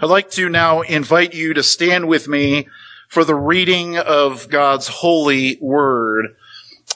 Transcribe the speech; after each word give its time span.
I'd 0.00 0.10
like 0.10 0.30
to 0.32 0.48
now 0.48 0.82
invite 0.82 1.34
you 1.34 1.54
to 1.54 1.62
stand 1.62 2.08
with 2.08 2.28
me 2.28 2.68
for 3.08 3.24
the 3.24 3.34
reading 3.34 3.96
of 3.96 4.48
God's 4.48 4.88
holy 4.88 5.58
word. 5.60 6.36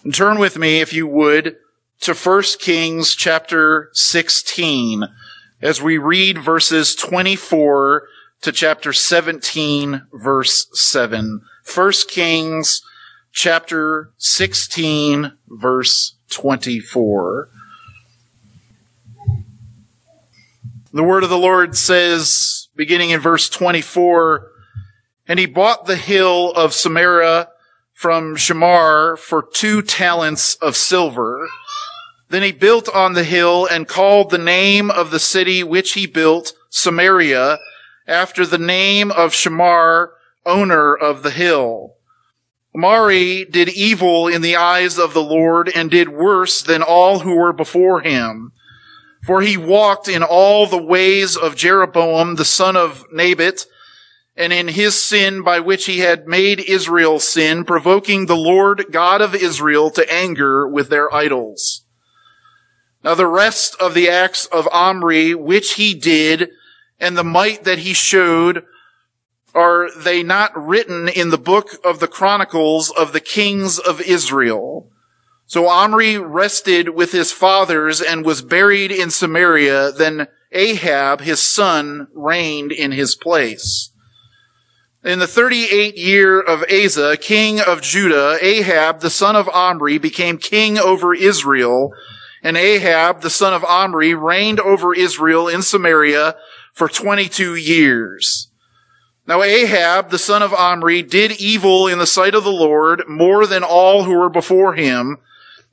And 0.05 0.15
turn 0.15 0.39
with 0.39 0.59
me, 0.59 0.81
if 0.81 0.93
you 0.93 1.07
would, 1.07 1.57
to 2.01 2.15
1 2.15 2.43
Kings 2.59 3.15
chapter 3.15 3.91
16 3.93 5.05
as 5.63 5.83
we 5.83 5.99
read 5.99 6.39
verses 6.39 6.95
24 6.95 8.07
to 8.43 8.53
chapter 8.53 8.93
17 8.93 10.07
verse 10.13 10.67
7. 10.73 11.43
1 11.75 11.93
Kings 12.09 12.83
chapter 13.33 14.11
16 14.17 15.33
verse 15.49 16.15
24. 16.31 17.49
The 20.93 21.05
word 21.05 21.23
of 21.23 21.31
the 21.31 21.39
Lord 21.39 21.77
says, 21.77 22.60
beginning 22.81 23.11
in 23.11 23.21
verse 23.21 23.51
24, 23.51 24.47
and 25.29 25.39
he 25.39 25.45
bought 25.45 25.85
the 25.85 25.97
hill 25.97 26.51
of 26.53 26.73
Samaria 26.73 27.51
from 27.93 28.37
Shemer 28.37 29.19
for 29.19 29.43
two 29.43 29.83
talents 29.83 30.55
of 30.63 30.75
silver. 30.77 31.47
Then 32.31 32.43
he 32.43 32.53
built 32.53 32.89
on 32.89 33.13
the 33.13 33.23
hill 33.23 33.67
and 33.67 33.87
called 33.87 34.31
the 34.31 34.39
name 34.39 34.91
of 34.91 35.11
the 35.11 35.19
city 35.19 35.63
which 35.63 35.93
he 35.93 36.07
built 36.07 36.55
Samaria 36.71 37.59
after 38.07 38.47
the 38.47 38.57
name 38.57 39.11
of 39.11 39.33
Shemer, 39.33 40.13
owner 40.47 40.95
of 40.95 41.23
the 41.23 41.31
hill. 41.31 41.97
Omri 42.75 43.45
did 43.45 43.69
evil 43.69 44.27
in 44.27 44.41
the 44.41 44.57
eyes 44.57 44.99
of 44.99 45.13
the 45.13 45.23
Lord 45.23 45.71
and 45.75 45.91
did 45.91 46.09
worse 46.09 46.63
than 46.63 46.83
all 46.83 47.19
who 47.19 47.35
were 47.35 47.53
before 47.53 48.01
him. 48.01 48.53
For 49.23 49.43
he 49.43 49.57
walked 49.57 50.09
in 50.09 50.23
all 50.23 50.67
the 50.67 50.83
ways 50.83 51.37
of 51.37 51.57
Jeroboam, 51.57 52.37
the 52.37 52.45
son 52.45 52.77
of 52.77 53.05
Nebat, 53.13 53.67
and 54.37 54.53
in 54.53 54.69
his 54.69 55.01
sin 55.01 55.43
by 55.43 55.61
which 55.61 55.87
he 55.87 55.99
had 55.99 56.27
made 56.27 56.61
Israel 56.61 57.21
sin, 57.21 57.65
provoking 57.65 58.27
the 58.27 58.37
Lord 58.37 58.87
God 58.91 59.21
of 59.21 59.35
Israel 59.35 59.91
to 59.91 60.13
anger 60.13 60.67
with 60.67 60.89
their 60.89 61.13
idols. 61.15 61.85
Now 63.05 63.15
the 63.15 63.27
rest 63.27 63.77
of 63.81 63.95
the 63.95 64.09
acts 64.09 64.47
of 64.47 64.69
Omri, 64.73 65.35
which 65.35 65.75
he 65.75 65.95
did, 65.95 66.51
and 66.99 67.17
the 67.17 67.25
might 67.25 67.65
that 67.65 67.81
he 67.81 67.93
showed, 67.93 68.65
are 69.55 69.89
they 69.97 70.23
not 70.23 70.53
written 70.57 71.09
in 71.09 71.31
the 71.31 71.39
book 71.39 71.71
of 71.85 71.99
the 71.99 72.09
Chronicles 72.09 72.91
of 72.91 73.13
the 73.13 73.21
kings 73.21 73.79
of 73.79 74.01
Israel? 74.01 74.90
So 75.51 75.67
Omri 75.67 76.17
rested 76.17 76.91
with 76.91 77.11
his 77.11 77.33
fathers 77.33 78.01
and 78.01 78.25
was 78.25 78.41
buried 78.41 78.93
in 78.93 79.11
Samaria. 79.11 79.91
Then 79.91 80.29
Ahab, 80.53 81.23
his 81.23 81.41
son, 81.41 82.07
reigned 82.15 82.71
in 82.71 82.93
his 82.93 83.17
place. 83.17 83.91
In 85.03 85.19
the 85.19 85.27
38th 85.27 85.97
year 85.97 86.41
of 86.41 86.63
Asa, 86.71 87.17
king 87.17 87.61
of 87.61 87.83
Judah, 87.83 88.39
Ahab, 88.41 89.01
the 89.01 89.11
son 89.11 89.35
of 89.35 89.49
Omri, 89.49 89.99
became 89.99 90.39
king 90.39 90.79
over 90.79 91.15
Israel. 91.15 91.91
And 92.45 92.57
Ahab, 92.57 93.23
the 93.23 93.29
son 93.29 93.53
of 93.53 93.65
Omri, 93.65 94.15
reigned 94.15 94.61
over 94.61 94.95
Israel 94.95 95.49
in 95.49 95.63
Samaria 95.63 96.37
for 96.75 96.89
22 96.89 97.57
years. 97.57 98.53
Now 99.27 99.43
Ahab, 99.43 100.11
the 100.11 100.19
son 100.19 100.45
of 100.45 100.55
Omri, 100.55 101.03
did 101.03 101.33
evil 101.41 101.89
in 101.89 101.99
the 101.99 102.07
sight 102.07 102.37
of 102.37 102.45
the 102.45 102.53
Lord 102.53 103.03
more 103.09 103.49
than 103.49 103.65
all 103.65 104.05
who 104.05 104.13
were 104.13 104.31
before 104.31 104.75
him. 104.75 105.19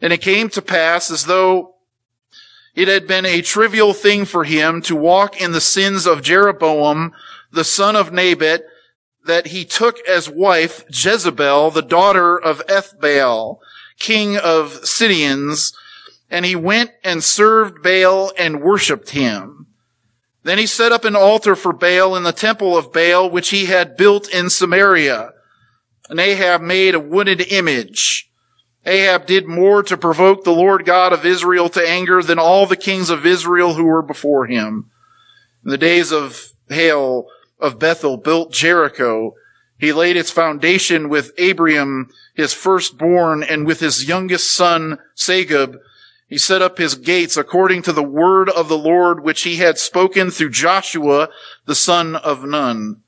And 0.02 0.14
it 0.14 0.22
came 0.22 0.50
to 0.50 0.62
pass 0.62 1.10
as 1.10 1.26
though 1.26 1.76
it 2.76 2.88
had 2.88 3.08
been 3.08 3.26
a 3.26 3.42
trivial 3.42 3.94
thing 3.94 4.26
for 4.26 4.44
him 4.44 4.82
to 4.84 4.96
walk 4.96 5.42
in 5.42 5.52
the 5.52 5.62
sins 5.62 6.06
of 6.06 6.22
Jeroboam, 6.22 7.14
the 7.52 7.64
son 7.64 7.96
of 7.96 8.14
Nebat, 8.14 8.64
that 9.26 9.48
he 9.48 9.66
took 9.66 10.00
as 10.08 10.30
wife 10.30 10.84
Jezebel, 10.90 11.72
the 11.72 11.82
daughter 11.82 12.40
of 12.40 12.66
Ethbaal, 12.68 13.58
king 13.98 14.38
of 14.38 14.86
Sidonians, 14.86 15.74
and 16.30 16.46
he 16.46 16.56
went 16.56 16.92
and 17.04 17.24
served 17.24 17.82
Baal 17.82 18.32
and 18.38 18.62
worshipped 18.62 19.10
him. 19.10 19.68
Then 20.44 20.58
he 20.58 20.66
set 20.66 20.92
up 20.92 21.04
an 21.04 21.16
altar 21.16 21.56
for 21.56 21.74
Baal 21.74 22.16
in 22.16 22.24
the 22.24 22.32
temple 22.32 22.78
of 22.78 22.94
Baal, 22.94 23.30
which 23.30 23.50
he 23.50 23.66
had 23.66 23.98
built 23.98 24.30
in 24.30 24.50
Samaria. 24.50 25.32
And 26.10 26.20
Ahab 26.20 26.62
made 26.62 26.96
a 26.96 27.00
wooden 27.00 27.40
image 27.40 28.27
Ahab 28.88 29.26
did 29.26 29.48
more 29.48 29.84
to 29.84 29.98
provoke 29.98 30.44
the 30.44 30.52
Lord 30.52 30.86
God 30.86 31.12
of 31.12 31.26
Israel 31.26 31.68
to 31.70 31.88
anger 31.88 32.24
than 32.24 32.40
all 32.40 32.66
the 32.66 32.78
kings 32.78 33.10
of 33.10 33.26
Israel 33.26 33.74
who 33.74 33.84
were 33.84 34.02
before 34.02 34.46
him. 34.46 34.90
In 35.64 35.72
the 35.72 35.78
days 35.78 36.14
of 36.14 36.54
Hiel 36.70 37.26
of 37.60 37.80
Bethel 37.80 38.18
built 38.18 38.52
Jericho. 38.52 39.34
He 39.80 39.94
laid 39.94 40.18
its 40.18 40.32
foundation 40.32 41.10
with 41.10 41.38
Abiram, 41.40 42.10
his 42.36 42.54
firstborn, 42.54 43.44
and 43.44 43.66
with 43.66 43.80
his 43.80 44.08
youngest 44.08 44.56
son, 44.56 45.00
Segub. 45.16 45.78
He 46.28 46.38
set 46.38 46.62
up 46.62 46.78
his 46.78 46.96
gates 46.96 47.38
according 47.38 47.84
to 47.84 47.94
the 47.94 48.04
word 48.04 48.50
of 48.50 48.70
the 48.70 48.78
Lord 48.78 49.24
which 49.24 49.44
he 49.44 49.58
had 49.58 49.78
spoken 49.78 50.32
through 50.32 50.50
Joshua, 50.50 51.30
the 51.66 51.76
son 51.76 52.16
of 52.16 52.44
Nun. 52.44 53.02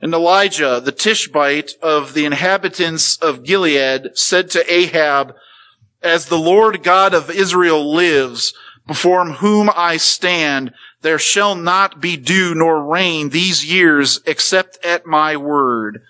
And 0.00 0.14
Elijah, 0.14 0.80
the 0.84 0.92
Tishbite 0.92 1.72
of 1.82 2.14
the 2.14 2.24
inhabitants 2.24 3.16
of 3.16 3.42
Gilead, 3.42 4.16
said 4.16 4.50
to 4.50 4.72
Ahab, 4.72 5.34
As 6.02 6.26
the 6.26 6.38
Lord 6.38 6.82
God 6.82 7.14
of 7.14 7.30
Israel 7.30 7.92
lives, 7.94 8.54
before 8.86 9.24
whom 9.24 9.70
I 9.74 9.96
stand, 9.96 10.72
there 11.02 11.18
shall 11.18 11.54
not 11.54 12.00
be 12.00 12.16
dew 12.16 12.54
nor 12.54 12.82
rain 12.82 13.28
these 13.28 13.70
years 13.70 14.20
except 14.24 14.84
at 14.84 15.04
my 15.04 15.36
word. 15.36 16.00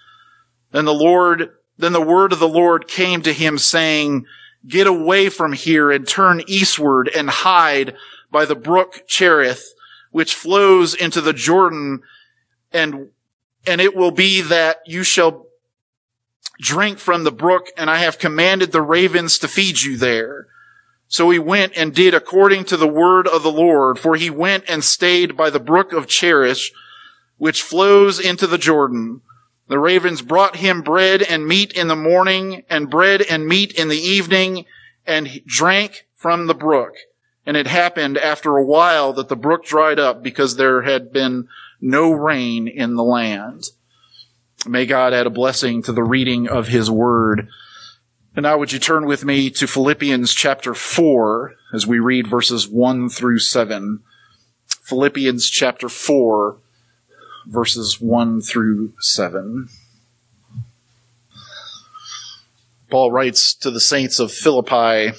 Then 0.71 0.85
the 0.85 0.95
Lord, 0.95 1.51
then 1.77 1.93
the 1.93 2.01
word 2.01 2.33
of 2.33 2.39
the 2.39 2.49
Lord 2.49 2.89
came 2.89 3.23
to 3.23 3.33
him 3.33 3.59
saying, 3.59 4.27
Get 4.67 4.87
away 4.87 5.29
from 5.29 5.55
here 5.55 5.91
and 5.91 6.07
turn 6.07 6.43
eastward 6.47 7.11
and 7.15 7.31
hide 7.31 7.95
by 8.31 8.45
the 8.45 8.57
brook 8.57 9.05
Cherith, 9.07 9.73
which 10.11 10.35
flows 10.35 10.95
into 10.95 11.21
the 11.21 11.33
Jordan 11.33 12.03
and 12.73 13.09
and 13.69 13.81
it 13.81 13.95
will 13.95 14.11
be 14.11 14.41
that 14.41 14.81
you 14.87 15.03
shall 15.03 15.47
drink 16.59 16.99
from 16.99 17.23
the 17.23 17.31
brook, 17.31 17.69
and 17.77 17.89
I 17.89 17.99
have 17.99 18.19
commanded 18.19 18.73
the 18.73 18.83
ravens 18.83 19.39
to 19.39 19.49
feed 19.49 19.83
you 19.83 19.97
there. 19.97 20.47
So 21.07 21.31
he 21.31 21.39
went 21.39 21.75
and 21.77 21.95
did 21.95 22.15
according 22.15 22.65
to 22.65 22.77
the 22.77 22.89
word 22.89 23.29
of 23.29 23.43
the 23.43 23.53
Lord, 23.53 23.99
for 23.99 24.17
he 24.17 24.31
went 24.31 24.65
and 24.69 24.83
stayed 24.83 25.37
by 25.37 25.51
the 25.51 25.61
brook 25.61 25.93
of 25.93 26.09
Cherith, 26.09 26.71
which 27.37 27.63
flows 27.63 28.19
into 28.19 28.47
the 28.47 28.59
Jordan. 28.59 29.21
The 29.69 29.79
ravens 29.79 30.23
brought 30.23 30.57
him 30.57 30.83
bread 30.83 31.23
and 31.23 31.47
meat 31.47 31.73
in 31.73 31.89
the 31.89 31.97
morning, 31.97 32.65
and 32.69 32.91
bread 32.91 33.23
and 33.23 33.47
meat 33.47 33.73
in 33.73 33.89
the 33.89 33.99
evening, 33.99 34.65
and 35.07 35.43
drank 35.47 36.07
from 36.15 36.47
the 36.47 36.55
brook. 36.55 36.95
And 37.47 37.57
it 37.57 37.67
happened 37.67 38.19
after 38.19 38.57
a 38.57 38.65
while 38.65 39.13
that 39.15 39.29
the 39.29 39.37
brook 39.37 39.65
dried 39.65 39.99
up 39.99 40.23
because 40.23 40.57
there 40.57 40.83
had 40.83 41.13
been 41.13 41.49
no 41.81 42.13
rain 42.13 42.69
in 42.69 42.97
the 42.97 43.05
land. 43.05 43.65
May 44.67 44.87
God 44.87 45.13
add 45.13 45.27
a 45.27 45.31
blessing 45.31 45.83
to 45.83 45.93
the 45.93 46.03
reading 46.03 46.49
of 46.49 46.69
his 46.69 46.91
word. 46.91 47.49
And 48.35 48.45
now 48.45 48.59
would 48.59 48.73
you 48.73 48.79
turn 48.79 49.07
with 49.07 49.25
me 49.25 49.51
to 49.51 49.67
Philippians 49.67 50.35
chapter 50.35 50.75
4 50.75 51.55
as 51.73 51.87
we 51.87 51.99
read 51.99 52.27
verses 52.27 52.69
1 52.69 53.09
through 53.09 53.39
7. 53.39 54.01
Philippians 54.69 55.49
chapter 55.49 55.89
4 55.89 56.57
verses 57.47 58.01
1 58.01 58.43
through 58.43 58.93
7. 59.01 59.69
Paul 62.91 63.13
writes 63.13 63.55
to 63.55 63.71
the 63.71 63.81
saints 63.81 64.19
of 64.19 64.33
Philippi, 64.33 65.13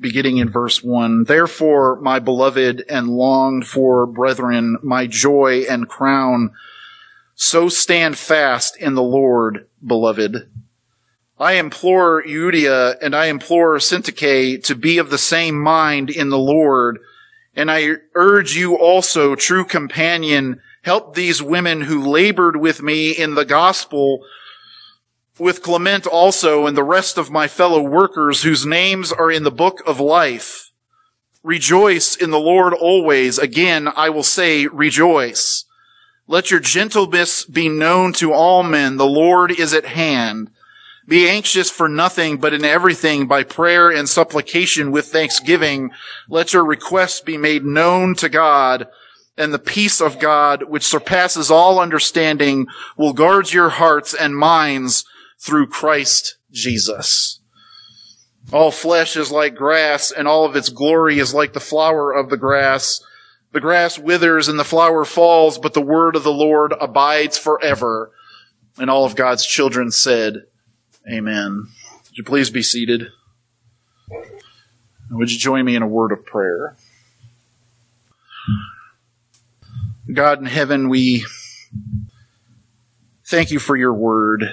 beginning 0.00 0.38
in 0.38 0.48
verse 0.48 0.82
1. 0.82 1.24
Therefore, 1.24 2.00
my 2.00 2.18
beloved 2.18 2.84
and 2.88 3.08
longed 3.08 3.66
for 3.66 4.06
brethren, 4.06 4.78
my 4.82 5.06
joy 5.06 5.64
and 5.68 5.88
crown, 5.88 6.52
so 7.34 7.68
stand 7.68 8.16
fast 8.16 8.76
in 8.76 8.94
the 8.94 9.02
Lord, 9.02 9.66
beloved. 9.84 10.48
I 11.38 11.54
implore 11.54 12.22
Euodia 12.22 12.96
and 13.02 13.14
I 13.14 13.26
implore 13.26 13.76
Syntyche 13.76 14.62
to 14.64 14.74
be 14.74 14.98
of 14.98 15.10
the 15.10 15.18
same 15.18 15.60
mind 15.60 16.08
in 16.08 16.30
the 16.30 16.38
Lord. 16.38 16.98
And 17.54 17.70
I 17.70 17.96
urge 18.14 18.56
you 18.56 18.78
also, 18.78 19.34
true 19.34 19.64
companion, 19.64 20.60
help 20.82 21.14
these 21.14 21.42
women 21.42 21.82
who 21.82 22.08
labored 22.08 22.56
with 22.56 22.82
me 22.82 23.10
in 23.10 23.34
the 23.34 23.44
gospel 23.44 24.24
with 25.38 25.62
Clement 25.62 26.06
also 26.06 26.66
and 26.66 26.76
the 26.76 26.82
rest 26.82 27.18
of 27.18 27.30
my 27.30 27.48
fellow 27.48 27.80
workers 27.80 28.42
whose 28.42 28.64
names 28.64 29.12
are 29.12 29.30
in 29.30 29.42
the 29.44 29.50
book 29.50 29.82
of 29.86 30.00
life. 30.00 30.70
Rejoice 31.42 32.16
in 32.16 32.30
the 32.30 32.40
Lord 32.40 32.74
always. 32.74 33.38
Again, 33.38 33.88
I 33.94 34.10
will 34.10 34.22
say 34.22 34.66
rejoice. 34.66 35.64
Let 36.26 36.50
your 36.50 36.60
gentleness 36.60 37.44
be 37.44 37.68
known 37.68 38.12
to 38.14 38.32
all 38.32 38.62
men. 38.62 38.96
The 38.96 39.06
Lord 39.06 39.52
is 39.52 39.72
at 39.72 39.84
hand. 39.84 40.50
Be 41.06 41.28
anxious 41.28 41.70
for 41.70 41.88
nothing, 41.88 42.38
but 42.38 42.52
in 42.52 42.64
everything 42.64 43.28
by 43.28 43.44
prayer 43.44 43.90
and 43.90 44.08
supplication 44.08 44.90
with 44.90 45.06
thanksgiving. 45.06 45.90
Let 46.28 46.52
your 46.52 46.64
requests 46.64 47.20
be 47.20 47.36
made 47.36 47.64
known 47.64 48.16
to 48.16 48.28
God 48.28 48.88
and 49.38 49.52
the 49.52 49.58
peace 49.58 50.00
of 50.00 50.18
God, 50.18 50.64
which 50.64 50.86
surpasses 50.86 51.50
all 51.50 51.78
understanding, 51.78 52.66
will 52.96 53.12
guard 53.12 53.52
your 53.52 53.68
hearts 53.68 54.14
and 54.14 54.36
minds 54.36 55.04
through 55.38 55.68
Christ 55.68 56.38
Jesus. 56.50 57.40
All 58.52 58.70
flesh 58.70 59.16
is 59.16 59.32
like 59.32 59.56
grass, 59.56 60.12
and 60.12 60.28
all 60.28 60.44
of 60.44 60.54
its 60.54 60.68
glory 60.68 61.18
is 61.18 61.34
like 61.34 61.52
the 61.52 61.60
flower 61.60 62.12
of 62.12 62.30
the 62.30 62.36
grass. 62.36 63.02
The 63.52 63.60
grass 63.60 63.98
withers 63.98 64.48
and 64.48 64.58
the 64.58 64.64
flower 64.64 65.04
falls, 65.04 65.58
but 65.58 65.74
the 65.74 65.80
word 65.80 66.14
of 66.14 66.22
the 66.22 66.32
Lord 66.32 66.74
abides 66.80 67.38
forever. 67.38 68.12
And 68.78 68.90
all 68.90 69.04
of 69.04 69.16
God's 69.16 69.46
children 69.46 69.90
said, 69.90 70.44
Amen. 71.10 71.68
Would 72.04 72.18
you 72.18 72.24
please 72.24 72.50
be 72.50 72.62
seated? 72.62 73.08
Would 75.10 75.30
you 75.30 75.38
join 75.38 75.64
me 75.64 75.74
in 75.76 75.82
a 75.82 75.88
word 75.88 76.12
of 76.12 76.24
prayer? 76.24 76.76
God 80.12 80.38
in 80.38 80.46
heaven, 80.46 80.88
we 80.88 81.24
thank 83.24 83.50
you 83.50 83.58
for 83.58 83.76
your 83.76 83.94
word. 83.94 84.52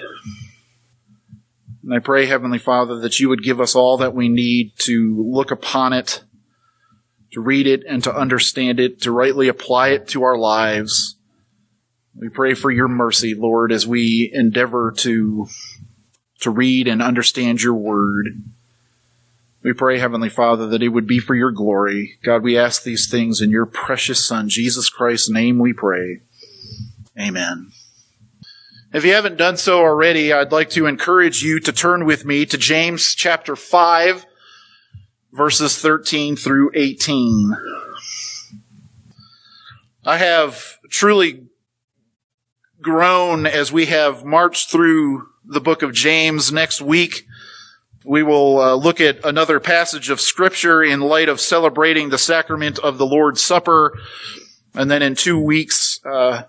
And 1.84 1.94
I 1.94 2.00
pray, 2.00 2.26
Heavenly 2.26 2.60
Father, 2.60 3.00
that 3.00 3.20
you 3.20 3.30
would 3.30 3.44
give 3.44 3.60
us 3.60 3.76
all 3.76 3.98
that 3.98 4.16
we 4.16 4.30
need 4.30 4.72
to 4.80 5.22
look 5.30 5.52
upon 5.52 5.92
it, 5.92 6.24
to 7.34 7.42
read 7.42 7.68
it, 7.68 7.84
and 7.88 8.02
to 8.04 8.16
understand 8.16 8.80
it, 8.80 9.02
to 9.02 9.12
rightly 9.12 9.50
apply 9.50 9.90
it 9.90 10.08
to 10.10 10.24
our 10.24 10.38
lives. 10.38 11.18
We 12.16 12.30
pray 12.30 12.54
for 12.54 12.72
your 12.72 12.88
mercy, 12.88 13.36
Lord, 13.36 13.72
as 13.72 13.86
we 13.86 14.30
endeavor 14.34 14.94
to, 14.98 15.48
to 16.42 16.50
read 16.50 16.88
and 16.88 17.02
understand 17.02 17.62
your 17.62 17.74
word. 17.74 18.28
We 19.64 19.74
pray, 19.74 20.00
Heavenly 20.00 20.30
Father, 20.30 20.68
that 20.68 20.84
it 20.84 20.90
would 20.90 21.08
be 21.08 21.20
for 21.20 21.36
your 21.36 21.52
glory. 21.52 22.18
God, 22.24 22.44
we 22.44 22.58
ask 22.58 22.84
these 22.84 23.10
things 23.10 23.42
in 23.42 23.50
your 23.50 23.66
precious 23.66 24.26
Son, 24.26 24.48
Jesus 24.48 24.90
Christ's 24.90 25.30
name 25.30 25.58
we 25.58 25.74
pray. 25.74 26.20
Amen. 27.20 27.72
If 28.94 29.04
you 29.04 29.14
haven't 29.14 29.38
done 29.38 29.58
so 29.58 29.80
already, 29.80 30.32
I'd 30.32 30.52
like 30.52 30.70
to 30.72 30.86
encourage 30.86 31.42
you 31.42 31.60
to 31.62 31.72
turn 31.72 32.06
with 32.06 32.26
me 32.26 32.46
to 32.46 32.60
James 32.60 33.16
chapter 33.16 33.56
5, 33.56 34.24
verses 35.32 35.80
13 35.80 36.36
through 36.36 36.70
18. 36.76 37.58
I 40.06 40.18
have 40.18 40.78
truly 40.92 41.48
grown 42.82 43.48
as 43.48 43.72
we 43.72 43.88
have 43.88 44.26
marched 44.26 44.70
through 44.70 45.28
the 45.44 45.60
book 45.60 45.82
of 45.82 45.92
James 45.92 46.52
next 46.52 46.80
week. 46.80 47.26
We 48.06 48.22
will 48.22 48.60
uh, 48.60 48.76
look 48.76 49.02
at 49.02 49.26
another 49.26 49.60
passage 49.60 50.12
of 50.12 50.22
scripture 50.22 50.84
in 50.84 51.00
light 51.00 51.30
of 51.30 51.42
celebrating 51.42 52.10
the 52.10 52.20
sacrament 52.20 52.78
of 52.78 53.00
the 53.00 53.08
Lord's 53.08 53.42
Supper. 53.42 53.98
And 54.76 54.92
then 54.92 55.02
in 55.02 55.16
two 55.16 55.40
weeks, 55.40 56.00
uh, 56.06 56.44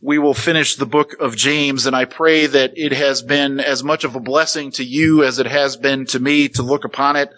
we 0.00 0.18
will 0.18 0.34
finish 0.34 0.76
the 0.76 0.86
book 0.86 1.14
of 1.20 1.36
James. 1.36 1.86
And 1.86 1.96
I 1.96 2.04
pray 2.04 2.46
that 2.46 2.72
it 2.76 2.92
has 2.92 3.22
been 3.22 3.60
as 3.60 3.82
much 3.82 4.04
of 4.04 4.14
a 4.14 4.20
blessing 4.20 4.70
to 4.72 4.84
you 4.84 5.24
as 5.24 5.38
it 5.38 5.46
has 5.46 5.76
been 5.76 6.06
to 6.06 6.20
me 6.20 6.48
to 6.50 6.62
look 6.62 6.84
upon 6.84 7.16
it, 7.16 7.30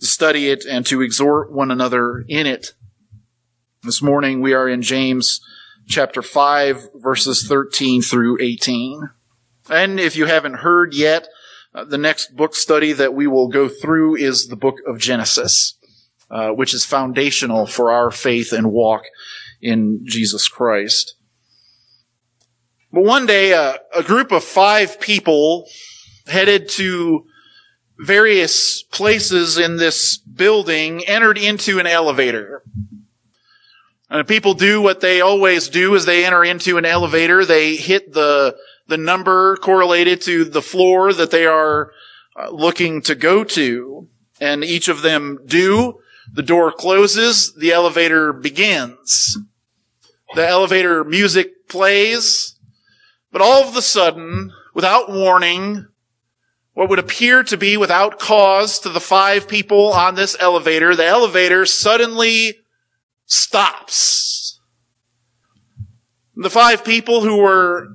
to 0.00 0.06
study 0.06 0.50
it, 0.50 0.64
and 0.64 0.84
to 0.86 1.00
exhort 1.00 1.52
one 1.52 1.70
another 1.70 2.24
in 2.28 2.46
it. 2.46 2.72
This 3.82 4.02
morning 4.02 4.40
we 4.40 4.52
are 4.52 4.68
in 4.68 4.82
James 4.82 5.40
chapter 5.86 6.22
5, 6.22 6.90
verses 6.94 7.46
13 7.46 8.02
through 8.02 8.38
18. 8.40 9.10
And 9.70 9.98
if 9.98 10.16
you 10.16 10.26
haven't 10.26 10.54
heard 10.54 10.94
yet, 10.94 11.28
uh, 11.74 11.84
the 11.84 11.98
next 11.98 12.36
book 12.36 12.54
study 12.54 12.92
that 12.92 13.14
we 13.14 13.26
will 13.26 13.48
go 13.48 13.68
through 13.68 14.16
is 14.16 14.46
the 14.46 14.56
book 14.56 14.76
of 14.86 14.98
Genesis, 14.98 15.76
uh, 16.30 16.50
which 16.50 16.74
is 16.74 16.84
foundational 16.84 17.66
for 17.66 17.90
our 17.90 18.10
faith 18.10 18.52
and 18.52 18.72
walk 18.72 19.04
in 19.60 20.00
Jesus 20.04 20.48
Christ. 20.48 21.16
But 22.94 23.02
one 23.02 23.26
day, 23.26 23.52
uh, 23.52 23.74
a 23.92 24.04
group 24.04 24.30
of 24.30 24.44
five 24.44 25.00
people 25.00 25.66
headed 26.28 26.68
to 26.70 27.26
various 27.98 28.84
places 28.84 29.58
in 29.58 29.78
this 29.78 30.16
building 30.16 31.04
entered 31.04 31.36
into 31.36 31.80
an 31.80 31.88
elevator. 31.88 32.62
And 34.08 34.28
people 34.28 34.54
do 34.54 34.80
what 34.80 35.00
they 35.00 35.20
always 35.20 35.68
do 35.68 35.96
as 35.96 36.06
they 36.06 36.24
enter 36.24 36.44
into 36.44 36.78
an 36.78 36.84
elevator. 36.84 37.44
They 37.44 37.74
hit 37.74 38.12
the 38.12 38.56
the 38.86 38.96
number 38.96 39.56
correlated 39.56 40.20
to 40.22 40.44
the 40.44 40.62
floor 40.62 41.12
that 41.12 41.32
they 41.32 41.46
are 41.46 41.90
uh, 42.36 42.50
looking 42.50 43.02
to 43.02 43.16
go 43.16 43.42
to. 43.42 44.08
And 44.40 44.62
each 44.62 44.86
of 44.86 45.02
them 45.02 45.40
do. 45.46 45.98
The 46.32 46.42
door 46.44 46.70
closes. 46.70 47.54
The 47.54 47.72
elevator 47.72 48.32
begins. 48.32 49.36
The 50.36 50.46
elevator 50.46 51.02
music 51.02 51.66
plays. 51.68 52.53
But 53.34 53.42
all 53.42 53.64
of 53.68 53.76
a 53.76 53.82
sudden, 53.82 54.52
without 54.74 55.10
warning, 55.10 55.88
what 56.74 56.88
would 56.88 57.00
appear 57.00 57.42
to 57.42 57.56
be 57.56 57.76
without 57.76 58.20
cause 58.20 58.78
to 58.78 58.88
the 58.88 59.00
five 59.00 59.48
people 59.48 59.92
on 59.92 60.14
this 60.14 60.36
elevator, 60.38 60.94
the 60.94 61.04
elevator 61.04 61.66
suddenly 61.66 62.58
stops. 63.26 64.60
The 66.36 66.48
five 66.48 66.84
people 66.84 67.22
who 67.22 67.38
were 67.38 67.88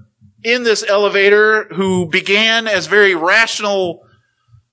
in 0.44 0.63
this 0.63 0.83
elevator 0.86 1.69
who 1.74 2.09
began 2.09 2.68
as 2.68 2.88
very 2.88 3.15
rational 3.15 4.01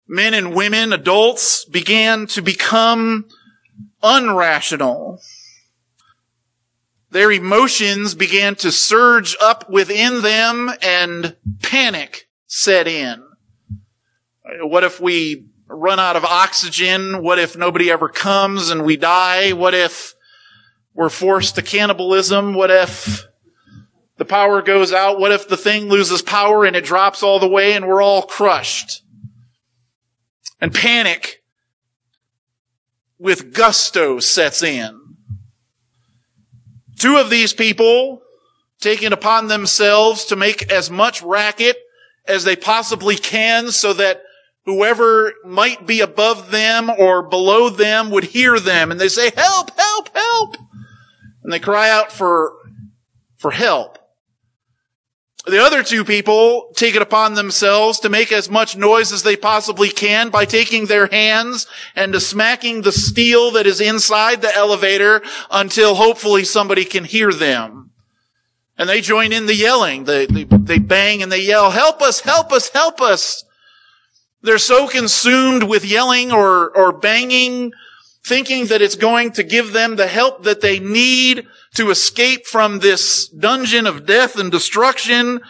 men 0.08 0.34
and 0.34 0.52
women, 0.52 0.92
adults, 0.92 1.64
began 1.64 2.26
to 2.26 2.42
become 2.42 3.26
unrational. 4.02 5.20
Their 7.16 7.32
emotions 7.32 8.14
began 8.14 8.56
to 8.56 8.70
surge 8.70 9.38
up 9.40 9.70
within 9.70 10.20
them 10.20 10.70
and 10.82 11.34
panic 11.62 12.28
set 12.46 12.86
in. 12.86 13.22
What 14.60 14.84
if 14.84 15.00
we 15.00 15.46
run 15.66 15.98
out 15.98 16.16
of 16.16 16.26
oxygen? 16.26 17.22
What 17.22 17.38
if 17.38 17.56
nobody 17.56 17.90
ever 17.90 18.10
comes 18.10 18.68
and 18.68 18.84
we 18.84 18.98
die? 18.98 19.54
What 19.54 19.72
if 19.72 20.14
we're 20.92 21.08
forced 21.08 21.54
to 21.54 21.62
cannibalism? 21.62 22.52
What 22.52 22.70
if 22.70 23.26
the 24.18 24.26
power 24.26 24.60
goes 24.60 24.92
out. 24.92 25.18
What 25.18 25.32
if 25.32 25.48
the 25.48 25.56
thing 25.56 25.88
loses 25.88 26.20
power 26.20 26.66
and 26.66 26.76
it 26.76 26.84
drops 26.84 27.22
all 27.22 27.38
the 27.38 27.48
way 27.48 27.72
and 27.72 27.88
we're 27.88 28.02
all 28.02 28.24
crushed? 28.24 29.02
And 30.60 30.74
panic 30.74 31.42
with 33.18 33.54
gusto 33.54 34.20
sets 34.20 34.62
in. 34.62 35.05
Two 36.98 37.16
of 37.16 37.30
these 37.30 37.52
people 37.52 38.22
taking 38.80 39.12
upon 39.12 39.48
themselves 39.48 40.26
to 40.26 40.36
make 40.36 40.70
as 40.70 40.90
much 40.90 41.22
racket 41.22 41.76
as 42.26 42.44
they 42.44 42.56
possibly 42.56 43.16
can 43.16 43.70
so 43.70 43.92
that 43.92 44.22
whoever 44.64 45.32
might 45.44 45.86
be 45.86 46.00
above 46.00 46.50
them 46.50 46.90
or 46.90 47.22
below 47.22 47.70
them 47.70 48.10
would 48.10 48.24
hear 48.24 48.58
them 48.58 48.90
and 48.90 49.00
they 49.00 49.08
say, 49.08 49.30
help, 49.36 49.70
help, 49.78 50.16
help. 50.16 50.56
And 51.42 51.52
they 51.52 51.60
cry 51.60 51.88
out 51.88 52.10
for, 52.12 52.54
for 53.36 53.50
help. 53.50 53.98
The 55.46 55.62
other 55.62 55.84
two 55.84 56.04
people 56.04 56.72
take 56.74 56.96
it 56.96 57.02
upon 57.02 57.34
themselves 57.34 58.00
to 58.00 58.08
make 58.08 58.32
as 58.32 58.50
much 58.50 58.76
noise 58.76 59.12
as 59.12 59.22
they 59.22 59.36
possibly 59.36 59.90
can 59.90 60.30
by 60.30 60.44
taking 60.44 60.86
their 60.86 61.06
hands 61.06 61.68
and 61.94 62.20
smacking 62.20 62.82
the 62.82 62.90
steel 62.90 63.52
that 63.52 63.64
is 63.64 63.80
inside 63.80 64.42
the 64.42 64.52
elevator 64.52 65.22
until 65.48 65.94
hopefully 65.94 66.42
somebody 66.42 66.84
can 66.84 67.04
hear 67.04 67.32
them. 67.32 67.92
And 68.76 68.88
they 68.88 69.00
join 69.00 69.32
in 69.32 69.46
the 69.46 69.54
yelling. 69.54 70.02
They, 70.02 70.26
they, 70.26 70.44
they 70.44 70.78
bang 70.80 71.22
and 71.22 71.30
they 71.30 71.42
yell, 71.42 71.70
help 71.70 72.02
us, 72.02 72.20
help 72.20 72.50
us, 72.50 72.68
help 72.70 73.00
us. 73.00 73.44
They're 74.42 74.58
so 74.58 74.88
consumed 74.88 75.62
with 75.62 75.84
yelling 75.84 76.32
or, 76.32 76.76
or 76.76 76.90
banging, 76.90 77.70
thinking 78.24 78.66
that 78.66 78.82
it's 78.82 78.96
going 78.96 79.30
to 79.32 79.44
give 79.44 79.72
them 79.72 79.94
the 79.94 80.08
help 80.08 80.42
that 80.42 80.60
they 80.60 80.80
need 80.80 81.46
to 81.76 81.90
escape 81.90 82.46
from 82.46 82.78
this 82.78 83.28
dungeon 83.28 83.86
of 83.86 84.06
death 84.06 84.38
and 84.38 84.50
destruction 84.50 85.40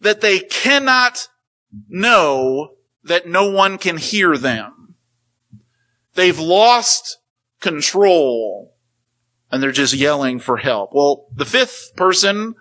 that 0.00 0.22
they 0.22 0.40
cannot 0.40 1.28
know 1.88 2.70
that 3.04 3.28
no 3.28 3.50
one 3.50 3.76
can 3.76 3.98
hear 3.98 4.38
them. 4.38 4.94
They've 6.14 6.38
lost 6.38 7.18
control 7.60 8.74
and 9.50 9.62
they're 9.62 9.70
just 9.70 9.92
yelling 9.92 10.38
for 10.38 10.56
help. 10.56 10.90
Well, 10.94 11.26
the 11.34 11.44
fifth 11.44 11.92
person 11.94 12.54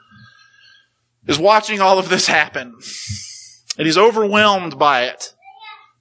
is 1.26 1.40
watching 1.40 1.80
all 1.80 2.00
of 2.00 2.10
this 2.10 2.28
happen 2.28 2.76
and 3.78 3.86
he's 3.86 3.98
overwhelmed 3.98 4.78
by 4.78 5.06
it, 5.06 5.34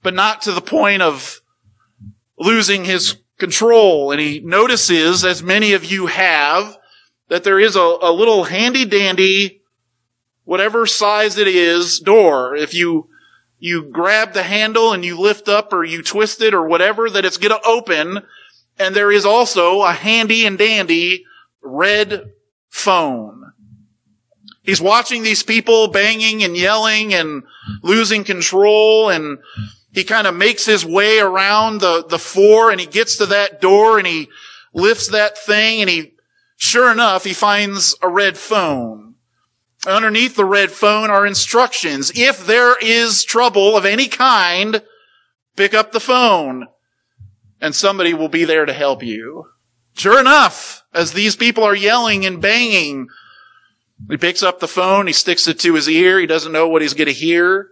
but 0.03 0.13
not 0.13 0.41
to 0.41 0.51
the 0.51 0.61
point 0.61 1.01
of 1.01 1.39
losing 2.37 2.83
his 2.83 3.15
control. 3.37 4.11
And 4.11 4.19
he 4.19 4.41
notices, 4.41 5.23
as 5.23 5.41
many 5.41 5.71
of 5.71 5.85
you 5.85 6.07
have, 6.07 6.77
that 7.29 7.43
there 7.43 7.59
is 7.59 7.75
a, 7.75 7.97
a 8.01 8.11
little 8.11 8.45
handy 8.45 8.85
dandy, 8.85 9.61
whatever 10.43 10.85
size 10.85 11.37
it 11.37 11.47
is, 11.47 11.99
door. 11.99 12.55
If 12.55 12.73
you, 12.73 13.09
you 13.59 13.83
grab 13.83 14.33
the 14.33 14.43
handle 14.43 14.93
and 14.93 15.05
you 15.05 15.19
lift 15.19 15.47
up 15.47 15.71
or 15.71 15.83
you 15.83 16.01
twist 16.01 16.41
it 16.41 16.53
or 16.53 16.67
whatever, 16.67 17.09
that 17.09 17.25
it's 17.25 17.37
to 17.37 17.61
open. 17.61 18.23
And 18.77 18.95
there 18.95 19.11
is 19.11 19.25
also 19.25 19.81
a 19.81 19.91
handy 19.91 20.45
and 20.45 20.57
dandy 20.57 21.25
red 21.61 22.31
phone. 22.69 23.53
He's 24.63 24.81
watching 24.81 25.23
these 25.23 25.43
people 25.43 25.87
banging 25.87 26.43
and 26.43 26.55
yelling 26.55 27.13
and 27.13 27.43
losing 27.81 28.23
control 28.23 29.09
and 29.09 29.39
he 29.91 30.03
kind 30.03 30.27
of 30.27 30.35
makes 30.35 30.65
his 30.65 30.85
way 30.85 31.19
around 31.19 31.81
the, 31.81 32.05
the 32.07 32.19
four 32.19 32.69
and 32.71 32.79
he 32.79 32.85
gets 32.85 33.17
to 33.17 33.25
that 33.27 33.61
door 33.61 33.97
and 33.97 34.07
he 34.07 34.29
lifts 34.73 35.07
that 35.07 35.37
thing 35.37 35.81
and 35.81 35.89
he, 35.89 36.13
sure 36.59 36.91
enough, 36.91 37.23
he 37.23 37.33
finds 37.33 37.95
a 38.03 38.07
red 38.07 38.37
phone. 38.37 39.15
Underneath 39.87 40.35
the 40.35 40.45
red 40.45 40.71
phone 40.71 41.09
are 41.09 41.25
instructions. 41.25 42.11
If 42.13 42.45
there 42.45 42.77
is 42.77 43.23
trouble 43.23 43.75
of 43.75 43.85
any 43.85 44.07
kind, 44.07 44.83
pick 45.55 45.73
up 45.73 45.91
the 45.91 45.99
phone 45.99 46.67
and 47.61 47.73
somebody 47.73 48.13
will 48.13 48.29
be 48.29 48.45
there 48.45 48.65
to 48.65 48.73
help 48.73 49.01
you. 49.01 49.47
Sure 49.95 50.19
enough, 50.19 50.83
as 50.93 51.13
these 51.13 51.35
people 51.35 51.63
are 51.63 51.75
yelling 51.75 52.25
and 52.25 52.41
banging, 52.41 53.07
he 54.09 54.17
picks 54.17 54.43
up 54.43 54.59
the 54.59 54.67
phone, 54.67 55.07
he 55.07 55.13
sticks 55.13 55.47
it 55.47 55.59
to 55.59 55.73
his 55.73 55.89
ear, 55.89 56.19
he 56.19 56.27
doesn't 56.27 56.51
know 56.51 56.67
what 56.67 56.81
he's 56.81 56.93
going 56.93 57.07
to 57.07 57.13
hear. 57.13 57.69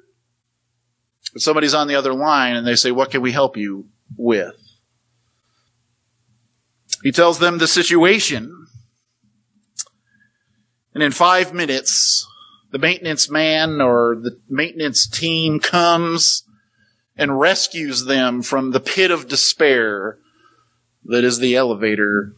But 1.33 1.41
somebody's 1.41 1.73
on 1.73 1.87
the 1.87 1.95
other 1.95 2.13
line 2.13 2.55
and 2.55 2.65
they 2.65 2.75
say, 2.75 2.91
what 2.91 3.11
can 3.11 3.21
we 3.21 3.31
help 3.31 3.57
you 3.57 3.87
with? 4.17 4.55
He 7.03 7.11
tells 7.11 7.39
them 7.39 7.57
the 7.57 7.67
situation. 7.67 8.66
And 10.97 11.03
in 11.03 11.11
five 11.11 11.53
minutes, 11.53 12.27
the 12.71 12.79
maintenance 12.79 13.29
man 13.29 13.81
or 13.81 14.15
the 14.15 14.39
maintenance 14.49 15.05
team 15.05 15.59
comes 15.59 16.41
and 17.15 17.39
rescues 17.39 18.05
them 18.05 18.41
from 18.41 18.71
the 18.71 18.79
pit 18.79 19.11
of 19.11 19.27
despair 19.27 20.17
that 21.05 21.23
is 21.23 21.37
the 21.37 21.55
elevator 21.55 22.33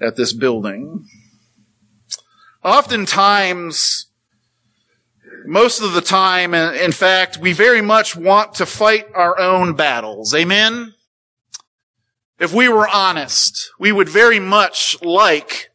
at 0.00 0.14
this 0.14 0.32
building. 0.32 1.04
Oftentimes, 2.62 4.06
most 5.44 5.80
of 5.80 5.94
the 5.94 6.00
time, 6.00 6.54
in 6.54 6.92
fact, 6.92 7.38
we 7.38 7.52
very 7.52 7.82
much 7.82 8.14
want 8.14 8.54
to 8.54 8.66
fight 8.66 9.06
our 9.16 9.36
own 9.40 9.74
battles. 9.74 10.32
Amen? 10.32 10.94
If 12.38 12.54
we 12.54 12.68
were 12.68 12.88
honest, 12.88 13.72
we 13.80 13.90
would 13.90 14.08
very 14.08 14.38
much 14.38 15.02
like 15.02 15.71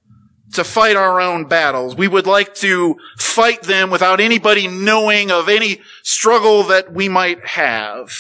to 0.54 0.63
fight 0.63 0.96
our 0.96 1.20
own 1.20 1.46
battles. 1.46 1.96
We 1.96 2.08
would 2.08 2.27
like 2.27 2.54
to 2.56 2.96
fight 3.18 3.63
them 3.63 3.89
without 3.89 4.20
anybody 4.20 4.68
knowing 4.68 5.32
of 5.32 5.50
any 5.50 5.82
struggle 6.04 6.63
that 6.63 6.94
we 6.94 7.10
might 7.10 7.46
have. 7.46 8.12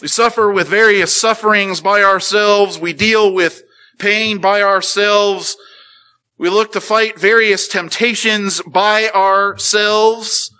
We 0.00 0.08
suffer 0.08 0.50
with 0.52 0.68
various 0.68 1.14
sufferings 1.14 1.80
by 1.80 2.02
ourselves. 2.02 2.78
We 2.78 2.92
deal 2.92 3.32
with 3.32 3.62
pain 3.98 4.38
by 4.38 4.62
ourselves. 4.62 5.56
We 6.38 6.50
look 6.50 6.72
to 6.72 6.80
fight 6.80 7.18
various 7.18 7.66
temptations 7.66 8.62
by 8.62 9.08
ourselves. 9.08 10.54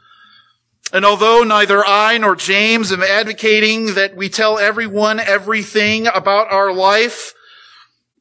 And 0.93 1.05
although 1.05 1.45
neither 1.45 1.87
I 1.87 2.19
nor 2.19 2.35
James 2.35 2.91
am 2.91 3.03
advocating 3.03 3.95
that 3.95 4.17
we 4.17 4.29
tell 4.29 4.59
everyone 4.59 5.21
everything 5.21 6.09
about 6.09 6.51
our 6.51 6.73
life, 6.73 7.33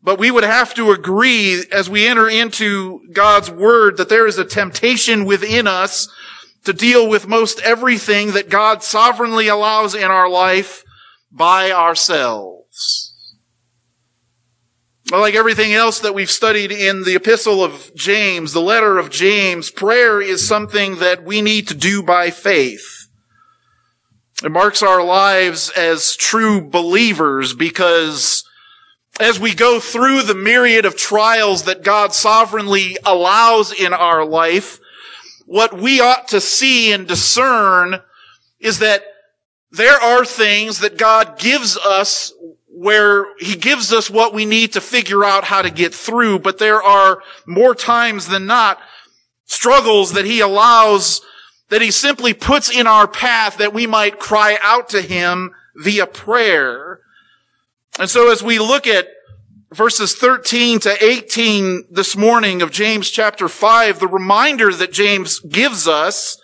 but 0.01 0.19
we 0.19 0.31
would 0.31 0.43
have 0.43 0.73
to 0.75 0.91
agree 0.91 1.63
as 1.71 1.89
we 1.89 2.07
enter 2.07 2.29
into 2.29 3.01
God's 3.11 3.51
word 3.51 3.97
that 3.97 4.09
there 4.09 4.27
is 4.27 4.37
a 4.37 4.45
temptation 4.45 5.25
within 5.25 5.67
us 5.67 6.07
to 6.63 6.73
deal 6.73 7.07
with 7.07 7.27
most 7.27 7.59
everything 7.61 8.33
that 8.33 8.49
God 8.49 8.83
sovereignly 8.83 9.47
allows 9.47 9.95
in 9.95 10.03
our 10.03 10.29
life 10.29 10.83
by 11.31 11.71
ourselves. 11.71 13.13
But 15.09 15.21
like 15.21 15.35
everything 15.35 15.73
else 15.73 15.99
that 15.99 16.13
we've 16.13 16.29
studied 16.29 16.71
in 16.71 17.03
the 17.03 17.15
epistle 17.15 17.63
of 17.63 17.91
James, 17.95 18.51
the 18.51 18.59
letter 18.59 18.97
of 18.97 19.09
James, 19.09 19.71
prayer 19.71 20.21
is 20.21 20.45
something 20.45 20.97
that 20.97 21.23
we 21.23 21.41
need 21.41 21.69
to 21.69 21.73
do 21.73 22.03
by 22.03 22.29
faith. 22.29 23.07
It 24.43 24.51
marks 24.51 24.83
our 24.83 25.03
lives 25.03 25.69
as 25.71 26.15
true 26.17 26.61
believers 26.61 27.53
because 27.53 28.46
as 29.19 29.39
we 29.39 29.53
go 29.53 29.79
through 29.79 30.21
the 30.23 30.35
myriad 30.35 30.85
of 30.85 30.95
trials 30.95 31.63
that 31.63 31.83
God 31.83 32.13
sovereignly 32.13 32.97
allows 33.05 33.71
in 33.71 33.93
our 33.93 34.25
life, 34.25 34.79
what 35.45 35.77
we 35.77 35.99
ought 35.99 36.27
to 36.29 36.41
see 36.41 36.91
and 36.91 37.07
discern 37.07 38.01
is 38.59 38.79
that 38.79 39.03
there 39.71 39.99
are 39.99 40.25
things 40.25 40.79
that 40.79 40.97
God 40.97 41.39
gives 41.39 41.77
us 41.77 42.33
where 42.67 43.25
he 43.39 43.55
gives 43.55 43.91
us 43.91 44.09
what 44.09 44.33
we 44.33 44.45
need 44.45 44.73
to 44.73 44.81
figure 44.81 45.23
out 45.23 45.45
how 45.45 45.63
to 45.63 45.71
get 45.71 45.95
through, 45.95 46.39
but 46.39 46.59
there 46.59 46.81
are 46.81 47.23
more 47.45 47.73
times 47.73 48.27
than 48.27 48.45
not 48.45 48.79
struggles 49.45 50.13
that 50.13 50.25
he 50.25 50.41
allows 50.41 51.21
that 51.69 51.81
he 51.81 51.89
simply 51.91 52.33
puts 52.33 52.69
in 52.69 52.85
our 52.85 53.07
path 53.07 53.57
that 53.57 53.73
we 53.73 53.87
might 53.87 54.19
cry 54.19 54.57
out 54.61 54.89
to 54.89 55.01
him 55.01 55.51
via 55.75 56.05
prayer. 56.05 56.99
And 57.99 58.09
so 58.09 58.31
as 58.31 58.43
we 58.43 58.59
look 58.59 58.85
at 58.85 59.07
verses 59.73 60.15
13 60.15 60.79
to 60.81 61.03
18 61.03 61.85
this 61.89 62.15
morning 62.15 62.61
of 62.61 62.71
James 62.71 63.09
chapter 63.09 63.47
5, 63.47 63.99
the 63.99 64.07
reminder 64.07 64.71
that 64.71 64.91
James 64.91 65.39
gives 65.39 65.87
us 65.87 66.39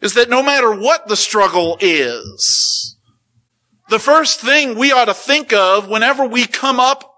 is 0.00 0.14
that 0.14 0.30
no 0.30 0.42
matter 0.42 0.74
what 0.74 1.08
the 1.08 1.16
struggle 1.16 1.76
is, 1.80 2.96
the 3.90 3.98
first 3.98 4.40
thing 4.40 4.78
we 4.78 4.92
ought 4.92 5.06
to 5.06 5.14
think 5.14 5.52
of 5.52 5.88
whenever 5.88 6.26
we 6.26 6.46
come 6.46 6.80
up 6.80 7.14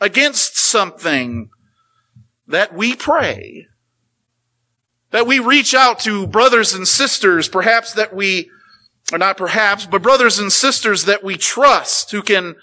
against 0.00 0.56
something 0.56 1.50
that 2.46 2.74
we 2.74 2.94
pray. 2.94 3.66
That 5.10 5.26
we 5.26 5.38
reach 5.38 5.74
out 5.74 5.98
to 6.00 6.26
brothers 6.26 6.72
and 6.72 6.86
sisters, 6.86 7.48
perhaps 7.48 7.92
that 7.94 8.14
we, 8.14 8.48
or 9.12 9.18
not 9.18 9.36
perhaps, 9.36 9.86
but 9.86 10.02
brothers 10.02 10.38
and 10.38 10.52
sisters 10.52 11.04
that 11.04 11.22
we 11.22 11.36
trust 11.36 12.10
who 12.10 12.22
can 12.22 12.56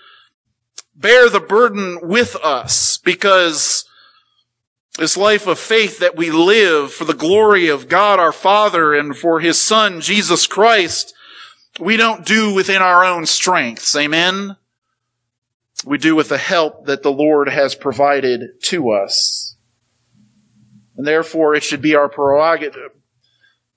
bear 0.95 1.29
the 1.29 1.39
burden 1.39 1.99
with 2.01 2.35
us 2.37 2.97
because 2.97 3.85
this 4.97 5.15
life 5.15 5.47
of 5.47 5.57
faith 5.57 5.99
that 5.99 6.17
we 6.17 6.29
live 6.29 6.91
for 6.91 7.05
the 7.05 7.13
glory 7.13 7.69
of 7.69 7.87
God 7.87 8.19
our 8.19 8.33
Father 8.33 8.93
and 8.93 9.15
for 9.15 9.39
His 9.39 9.61
Son, 9.61 10.01
Jesus 10.01 10.45
Christ, 10.45 11.13
we 11.79 11.95
don't 11.95 12.25
do 12.25 12.53
within 12.53 12.81
our 12.81 13.05
own 13.05 13.25
strengths. 13.25 13.95
Amen. 13.95 14.57
We 15.85 15.97
do 15.97 16.15
with 16.15 16.29
the 16.29 16.37
help 16.37 16.87
that 16.87 17.03
the 17.03 17.11
Lord 17.11 17.47
has 17.47 17.75
provided 17.75 18.61
to 18.63 18.89
us. 18.91 19.55
And 20.97 21.07
therefore 21.07 21.55
it 21.55 21.63
should 21.63 21.81
be 21.81 21.95
our 21.95 22.09
prerogative. 22.09 22.91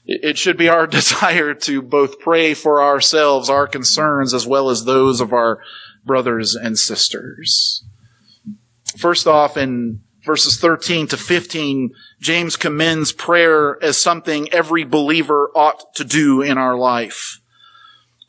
it 0.05 0.39
should 0.39 0.57
be 0.57 0.69
our 0.69 0.87
desire 0.89 1.55
to 1.55 1.83
both 1.83 2.19
pray 2.21 2.55
for 2.55 2.83
ourselves, 2.83 3.49
our 3.49 3.67
concerns, 3.67 4.35
as 4.35 4.47
well 4.47 4.71
as 4.71 4.85
those 4.85 5.21
of 5.21 5.33
our 5.33 5.61
brothers 6.05 6.55
and 6.55 6.79
sisters. 6.79 7.85
First 8.97 9.27
off, 9.27 9.57
in 9.57 10.01
verses 10.25 10.59
13 10.59 11.07
to 11.09 11.17
15, 11.17 11.91
James 12.21 12.57
commends 12.57 13.13
prayer 13.13 13.83
as 13.83 13.97
something 13.97 14.53
every 14.53 14.85
believer 14.85 15.51
ought 15.55 15.95
to 15.95 16.05
do 16.05 16.43
in 16.43 16.59
our 16.59 16.77
life. 16.77 17.41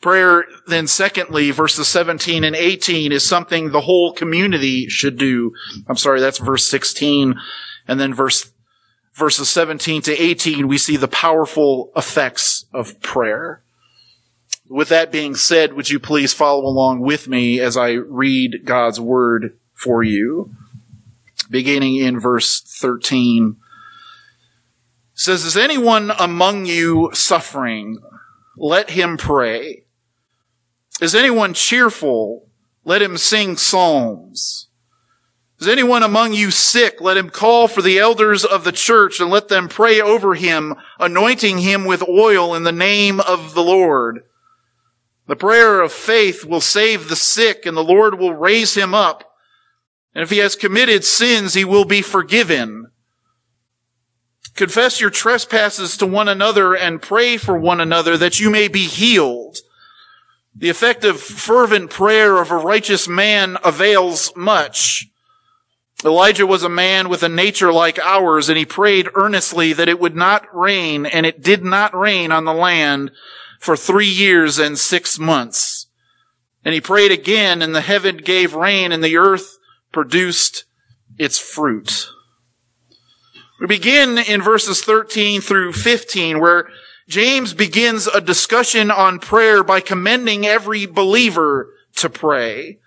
Prayer, 0.00 0.44
then 0.66 0.88
secondly, 0.88 1.52
verses 1.52 1.86
17 1.88 2.42
and 2.42 2.56
18 2.56 3.12
is 3.12 3.26
something 3.26 3.70
the 3.70 3.82
whole 3.82 4.12
community 4.12 4.88
should 4.88 5.16
do. 5.16 5.52
I'm 5.86 5.96
sorry, 5.96 6.20
that's 6.20 6.38
verse 6.38 6.68
16. 6.68 7.36
And 7.86 8.00
then 8.00 8.12
verse, 8.12 8.52
verses 9.14 9.48
17 9.50 10.02
to 10.02 10.16
18, 10.16 10.68
we 10.68 10.78
see 10.78 10.96
the 10.96 11.08
powerful 11.08 11.92
effects 11.96 12.66
of 12.72 13.00
prayer. 13.00 13.62
With 14.68 14.88
that 14.88 15.12
being 15.12 15.34
said, 15.34 15.74
would 15.74 15.90
you 15.90 16.00
please 16.00 16.32
follow 16.32 16.64
along 16.64 17.00
with 17.00 17.28
me 17.28 17.60
as 17.60 17.76
I 17.76 17.92
read 17.92 18.64
God's 18.64 19.00
word 19.00 19.58
for 19.74 20.02
you? 20.02 20.54
Beginning 21.50 21.96
in 21.96 22.18
verse 22.18 22.60
13 22.60 23.56
says, 25.14 25.44
Is 25.44 25.56
anyone 25.56 26.12
among 26.18 26.64
you 26.66 27.10
suffering? 27.12 27.98
Let 28.56 28.90
him 28.90 29.16
pray. 29.16 29.84
Is 31.00 31.14
anyone 31.14 31.52
cheerful? 31.52 32.48
Let 32.84 33.02
him 33.02 33.16
sing 33.16 33.56
psalms. 33.56 34.68
Is 35.62 35.68
anyone 35.68 36.02
among 36.02 36.32
you 36.32 36.50
sick? 36.50 37.00
Let 37.00 37.16
him 37.16 37.30
call 37.30 37.68
for 37.68 37.82
the 37.82 38.00
elders 38.00 38.44
of 38.44 38.64
the 38.64 38.72
church 38.72 39.20
and 39.20 39.30
let 39.30 39.46
them 39.46 39.68
pray 39.68 40.00
over 40.00 40.34
him, 40.34 40.74
anointing 40.98 41.58
him 41.58 41.84
with 41.84 42.02
oil 42.08 42.56
in 42.56 42.64
the 42.64 42.72
name 42.72 43.20
of 43.20 43.54
the 43.54 43.62
Lord. 43.62 44.24
The 45.28 45.36
prayer 45.36 45.80
of 45.80 45.92
faith 45.92 46.44
will 46.44 46.60
save 46.60 47.08
the 47.08 47.14
sick 47.14 47.64
and 47.64 47.76
the 47.76 47.84
Lord 47.84 48.18
will 48.18 48.34
raise 48.34 48.74
him 48.74 48.92
up. 48.92 49.36
And 50.16 50.24
if 50.24 50.30
he 50.30 50.38
has 50.38 50.56
committed 50.56 51.04
sins, 51.04 51.54
he 51.54 51.64
will 51.64 51.84
be 51.84 52.02
forgiven. 52.02 52.88
Confess 54.56 55.00
your 55.00 55.10
trespasses 55.10 55.96
to 55.98 56.06
one 56.06 56.26
another 56.26 56.74
and 56.74 57.00
pray 57.00 57.36
for 57.36 57.56
one 57.56 57.80
another 57.80 58.16
that 58.16 58.40
you 58.40 58.50
may 58.50 58.66
be 58.66 58.86
healed. 58.88 59.58
The 60.56 60.70
effective 60.70 61.20
fervent 61.20 61.90
prayer 61.90 62.38
of 62.38 62.50
a 62.50 62.56
righteous 62.56 63.06
man 63.06 63.58
avails 63.62 64.32
much. 64.34 65.06
Elijah 66.04 66.46
was 66.46 66.62
a 66.62 66.68
man 66.68 67.08
with 67.08 67.22
a 67.22 67.28
nature 67.28 67.72
like 67.72 67.98
ours, 68.00 68.48
and 68.48 68.58
he 68.58 68.64
prayed 68.64 69.08
earnestly 69.14 69.72
that 69.72 69.88
it 69.88 70.00
would 70.00 70.16
not 70.16 70.46
rain, 70.54 71.06
and 71.06 71.24
it 71.24 71.42
did 71.42 71.62
not 71.62 71.96
rain 71.96 72.32
on 72.32 72.44
the 72.44 72.52
land 72.52 73.12
for 73.60 73.76
three 73.76 74.08
years 74.08 74.58
and 74.58 74.78
six 74.78 75.18
months. 75.18 75.86
And 76.64 76.74
he 76.74 76.80
prayed 76.80 77.12
again, 77.12 77.62
and 77.62 77.74
the 77.74 77.80
heaven 77.80 78.16
gave 78.16 78.54
rain, 78.54 78.90
and 78.90 79.02
the 79.02 79.16
earth 79.16 79.58
produced 79.92 80.64
its 81.18 81.38
fruit. 81.38 82.08
We 83.60 83.66
begin 83.68 84.18
in 84.18 84.42
verses 84.42 84.80
13 84.80 85.40
through 85.40 85.74
15, 85.74 86.40
where 86.40 86.68
James 87.08 87.54
begins 87.54 88.08
a 88.08 88.20
discussion 88.20 88.90
on 88.90 89.20
prayer 89.20 89.62
by 89.62 89.80
commending 89.80 90.46
every 90.46 90.86
believer 90.86 91.72
to 91.96 92.10
pray. 92.10 92.78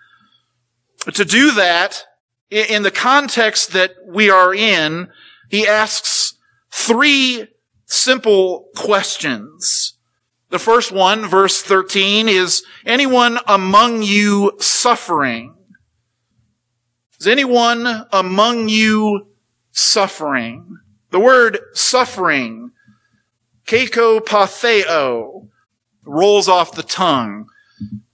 To 1.12 1.24
do 1.24 1.52
that, 1.52 2.04
in 2.50 2.82
the 2.82 2.90
context 2.90 3.72
that 3.72 3.92
we 4.06 4.30
are 4.30 4.54
in, 4.54 5.08
he 5.50 5.66
asks 5.66 6.34
three 6.70 7.48
simple 7.86 8.68
questions. 8.76 9.94
The 10.50 10.58
first 10.58 10.92
one, 10.92 11.26
verse 11.26 11.62
13, 11.62 12.28
is 12.28 12.64
anyone 12.84 13.38
among 13.46 14.02
you 14.02 14.52
suffering? 14.60 15.54
Is 17.18 17.26
anyone 17.26 18.06
among 18.12 18.68
you 18.68 19.28
suffering? 19.72 20.78
The 21.10 21.20
word 21.20 21.58
suffering, 21.72 22.72
kakopatheo, 23.66 25.48
rolls 26.04 26.48
off 26.48 26.72
the 26.72 26.82
tongue. 26.82 27.48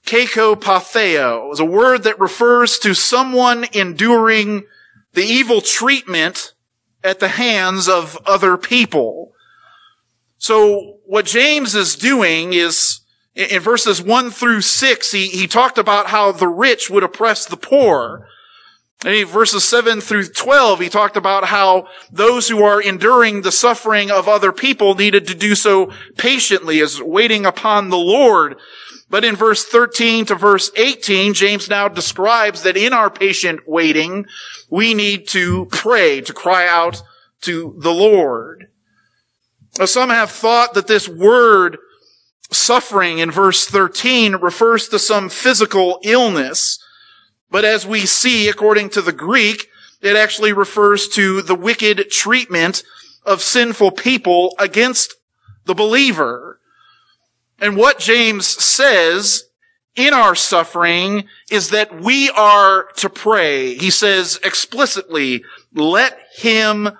Kakopatheo 0.06 1.52
is 1.52 1.60
a 1.60 1.64
word 1.64 2.02
that 2.02 2.18
refers 2.18 2.78
to 2.80 2.94
someone 2.94 3.66
enduring 3.72 4.64
the 5.12 5.22
evil 5.22 5.60
treatment 5.60 6.54
at 7.04 7.20
the 7.20 7.28
hands 7.28 7.88
of 7.88 8.18
other 8.26 8.56
people. 8.56 9.32
So 10.38 10.98
what 11.06 11.26
James 11.26 11.74
is 11.74 11.94
doing 11.94 12.52
is 12.52 13.00
in 13.34 13.60
verses 13.60 14.02
1 14.02 14.30
through 14.30 14.60
6, 14.60 15.12
he, 15.12 15.28
he 15.28 15.46
talked 15.46 15.78
about 15.78 16.08
how 16.08 16.32
the 16.32 16.48
rich 16.48 16.90
would 16.90 17.02
oppress 17.02 17.46
the 17.46 17.56
poor. 17.56 18.26
And 19.04 19.14
in 19.14 19.26
verses 19.26 19.64
7 19.64 20.00
through 20.00 20.28
12, 20.28 20.80
he 20.80 20.88
talked 20.88 21.16
about 21.16 21.46
how 21.46 21.88
those 22.10 22.48
who 22.48 22.62
are 22.62 22.80
enduring 22.80 23.42
the 23.42 23.50
suffering 23.50 24.10
of 24.10 24.28
other 24.28 24.52
people 24.52 24.94
needed 24.94 25.26
to 25.28 25.34
do 25.34 25.54
so 25.54 25.92
patiently 26.18 26.80
as 26.80 27.00
waiting 27.00 27.46
upon 27.46 27.88
the 27.88 27.98
Lord. 27.98 28.56
But 29.12 29.26
in 29.26 29.36
verse 29.36 29.66
13 29.66 30.24
to 30.24 30.34
verse 30.34 30.70
18, 30.74 31.34
James 31.34 31.68
now 31.68 31.86
describes 31.86 32.62
that 32.62 32.78
in 32.78 32.94
our 32.94 33.10
patient 33.10 33.60
waiting, 33.68 34.24
we 34.70 34.94
need 34.94 35.28
to 35.28 35.66
pray, 35.66 36.22
to 36.22 36.32
cry 36.32 36.66
out 36.66 37.02
to 37.42 37.76
the 37.78 37.92
Lord. 37.92 38.68
Now, 39.78 39.84
some 39.84 40.08
have 40.08 40.30
thought 40.30 40.72
that 40.72 40.86
this 40.86 41.10
word 41.10 41.76
suffering 42.50 43.18
in 43.18 43.30
verse 43.30 43.66
13 43.66 44.36
refers 44.36 44.88
to 44.88 44.98
some 44.98 45.28
physical 45.28 46.00
illness. 46.02 46.82
But 47.50 47.66
as 47.66 47.86
we 47.86 48.06
see, 48.06 48.48
according 48.48 48.88
to 48.90 49.02
the 49.02 49.12
Greek, 49.12 49.68
it 50.00 50.16
actually 50.16 50.54
refers 50.54 51.06
to 51.08 51.42
the 51.42 51.54
wicked 51.54 52.10
treatment 52.10 52.82
of 53.26 53.42
sinful 53.42 53.90
people 53.90 54.54
against 54.58 55.16
the 55.66 55.74
believer. 55.74 56.60
And 57.62 57.76
what 57.76 58.00
James 58.00 58.48
says 58.48 59.44
in 59.94 60.12
our 60.12 60.34
suffering 60.34 61.28
is 61.48 61.70
that 61.70 61.94
we 61.94 62.28
are 62.30 62.88
to 62.96 63.08
pray. 63.08 63.74
He 63.74 63.88
says 63.88 64.40
explicitly, 64.42 65.44
let 65.72 66.18
him 66.34 66.90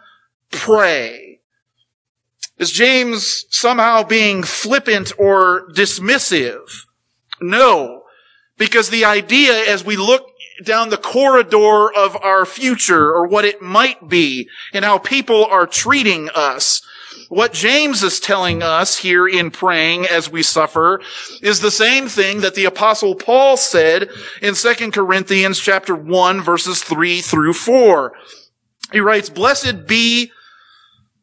pray. 0.52 1.40
Is 2.58 2.71
James 2.71 3.45
somehow 3.50 4.04
being 4.04 4.45
flippant 4.45 5.10
or 5.19 5.69
dismissive? 5.73 6.86
No. 7.41 8.04
Because 8.56 8.89
the 8.89 9.04
idea 9.04 9.69
as 9.69 9.84
we 9.84 9.97
look 9.97 10.28
down 10.65 10.91
the 10.91 10.97
corridor 10.97 11.93
of 11.93 12.17
our 12.23 12.47
future 12.47 13.10
or 13.10 13.26
what 13.26 13.45
it 13.45 13.63
might 13.63 14.08
be 14.08 14.49
and 14.73 14.84
how 14.84 14.99
people 14.99 15.45
are 15.45 15.67
treating 15.67 16.28
us 16.36 16.82
what 17.32 17.54
James 17.54 18.02
is 18.02 18.21
telling 18.21 18.62
us 18.62 18.99
here 18.99 19.26
in 19.26 19.50
praying 19.50 20.04
as 20.04 20.30
we 20.30 20.42
suffer 20.42 21.00
is 21.40 21.60
the 21.60 21.71
same 21.71 22.06
thing 22.06 22.42
that 22.42 22.54
the 22.54 22.66
apostle 22.66 23.14
Paul 23.14 23.56
said 23.56 24.10
in 24.42 24.54
2 24.54 24.90
Corinthians 24.90 25.58
chapter 25.58 25.95
1 25.97 26.42
verses 26.42 26.82
3 26.82 27.23
through 27.23 27.54
4. 27.54 28.12
He 28.92 29.00
writes, 29.00 29.30
Blessed 29.30 29.86
be 29.86 30.30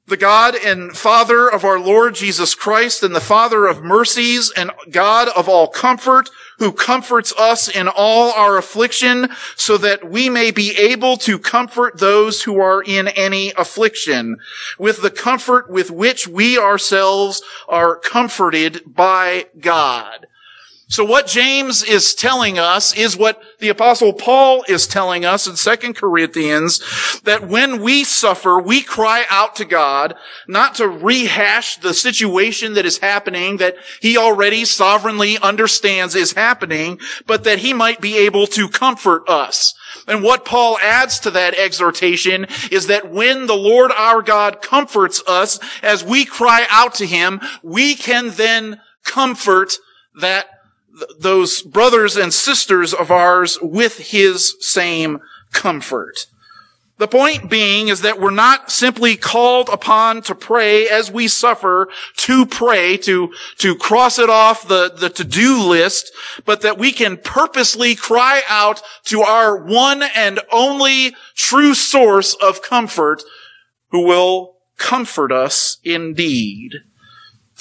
the 0.07 0.17
God 0.17 0.55
and 0.55 0.97
Father 0.97 1.47
of 1.47 1.63
our 1.63 1.79
Lord 1.79 2.15
Jesus 2.15 2.55
Christ 2.55 3.03
and 3.03 3.15
the 3.15 3.21
Father 3.21 3.67
of 3.67 3.83
mercies 3.83 4.51
and 4.57 4.71
God 4.89 5.27
of 5.37 5.47
all 5.47 5.67
comfort 5.67 6.31
who 6.59 6.71
comforts 6.71 7.33
us 7.37 7.67
in 7.67 7.87
all 7.87 8.31
our 8.33 8.57
affliction 8.57 9.29
so 9.55 9.77
that 9.77 10.09
we 10.09 10.29
may 10.29 10.51
be 10.51 10.77
able 10.77 11.17
to 11.17 11.39
comfort 11.39 11.97
those 11.97 12.43
who 12.43 12.59
are 12.59 12.83
in 12.83 13.07
any 13.09 13.51
affliction 13.57 14.37
with 14.77 15.01
the 15.01 15.11
comfort 15.11 15.69
with 15.69 15.89
which 15.89 16.27
we 16.27 16.57
ourselves 16.57 17.41
are 17.67 17.95
comforted 17.95 18.81
by 18.85 19.45
God. 19.59 20.27
So 20.91 21.05
what 21.05 21.27
James 21.27 21.83
is 21.83 22.15
telling 22.15 22.57
us 22.57 22.97
is 22.97 23.15
what 23.15 23.39
the 23.59 23.69
apostle 23.69 24.11
Paul 24.11 24.65
is 24.67 24.87
telling 24.87 25.23
us 25.23 25.45
in 25.45 25.55
2 25.55 25.93
Corinthians, 25.93 26.81
that 27.25 27.47
when 27.47 27.83
we 27.83 28.03
suffer, 28.03 28.59
we 28.59 28.81
cry 28.81 29.23
out 29.29 29.55
to 29.57 29.65
God, 29.65 30.15
not 30.47 30.73
to 30.75 30.87
rehash 30.87 31.75
the 31.77 31.93
situation 31.93 32.73
that 32.73 32.87
is 32.87 32.97
happening 32.97 33.57
that 33.57 33.75
he 34.01 34.17
already 34.17 34.65
sovereignly 34.65 35.37
understands 35.37 36.15
is 36.15 36.33
happening, 36.33 36.99
but 37.27 37.43
that 37.43 37.59
he 37.59 37.71
might 37.71 38.01
be 38.01 38.17
able 38.17 38.47
to 38.47 38.67
comfort 38.67 39.29
us. 39.29 39.75
And 40.07 40.23
what 40.23 40.43
Paul 40.43 40.79
adds 40.79 41.19
to 41.19 41.31
that 41.31 41.53
exhortation 41.53 42.47
is 42.71 42.87
that 42.87 43.11
when 43.11 43.45
the 43.45 43.55
Lord 43.55 43.91
our 43.91 44.23
God 44.23 44.63
comforts 44.63 45.21
us 45.27 45.59
as 45.83 46.03
we 46.03 46.25
cry 46.25 46.65
out 46.71 46.95
to 46.95 47.05
him, 47.05 47.41
we 47.61 47.93
can 47.93 48.31
then 48.31 48.81
comfort 49.03 49.73
that 50.19 50.47
those 51.19 51.61
brothers 51.61 52.15
and 52.15 52.33
sisters 52.33 52.93
of 52.93 53.11
ours 53.11 53.57
with 53.61 54.11
his 54.11 54.55
same 54.59 55.19
comfort. 55.51 56.27
The 56.99 57.07
point 57.07 57.49
being 57.49 57.87
is 57.87 58.01
that 58.01 58.19
we're 58.19 58.29
not 58.29 58.71
simply 58.71 59.15
called 59.15 59.69
upon 59.69 60.21
to 60.23 60.35
pray 60.35 60.89
as 60.89 61.09
we 61.09 61.29
suffer 61.29 61.87
to 62.17 62.45
pray, 62.45 62.97
to, 62.97 63.31
to 63.59 63.75
cross 63.75 64.19
it 64.19 64.29
off 64.29 64.67
the, 64.67 64.91
the 64.93 65.09
to-do 65.09 65.61
list, 65.61 66.11
but 66.45 66.59
that 66.61 66.77
we 66.77 66.91
can 66.91 67.15
purposely 67.15 67.95
cry 67.95 68.41
out 68.49 68.81
to 69.05 69.21
our 69.21 69.55
one 69.55 70.03
and 70.13 70.41
only 70.51 71.15
true 71.35 71.73
source 71.73 72.33
of 72.33 72.61
comfort 72.61 73.23
who 73.91 74.05
will 74.05 74.57
comfort 74.77 75.31
us 75.31 75.77
indeed. 75.85 76.73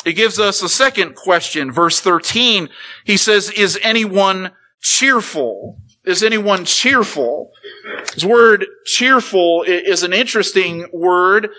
He 0.05 0.13
gives 0.13 0.39
us 0.39 0.63
a 0.63 0.69
second 0.69 1.15
question, 1.17 1.73
verse 1.73 2.01
13. 2.01 2.69
He 3.05 3.17
says, 3.17 3.51
is 3.51 3.79
anyone 3.83 4.53
cheerful? 4.81 5.79
Is 6.05 6.23
anyone 6.23 6.65
cheerful? 6.65 7.51
This 8.15 8.25
word 8.25 8.65
cheerful 8.87 9.65
is 9.65 10.03
an 10.03 10.13
interesting 10.13 10.87
word, 10.93 11.51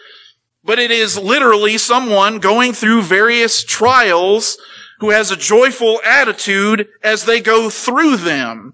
but 0.64 0.80
it 0.80 0.90
is 0.90 1.18
literally 1.18 1.78
someone 1.78 2.40
going 2.40 2.74
through 2.74 3.04
various 3.04 3.64
trials 3.64 4.58
who 5.00 5.12
has 5.12 5.32
a 5.32 5.38
joyful 5.38 6.02
attitude 6.04 6.88
as 7.04 7.26
they 7.26 7.42
go 7.42 7.70
through 7.70 8.18
them. 8.18 8.74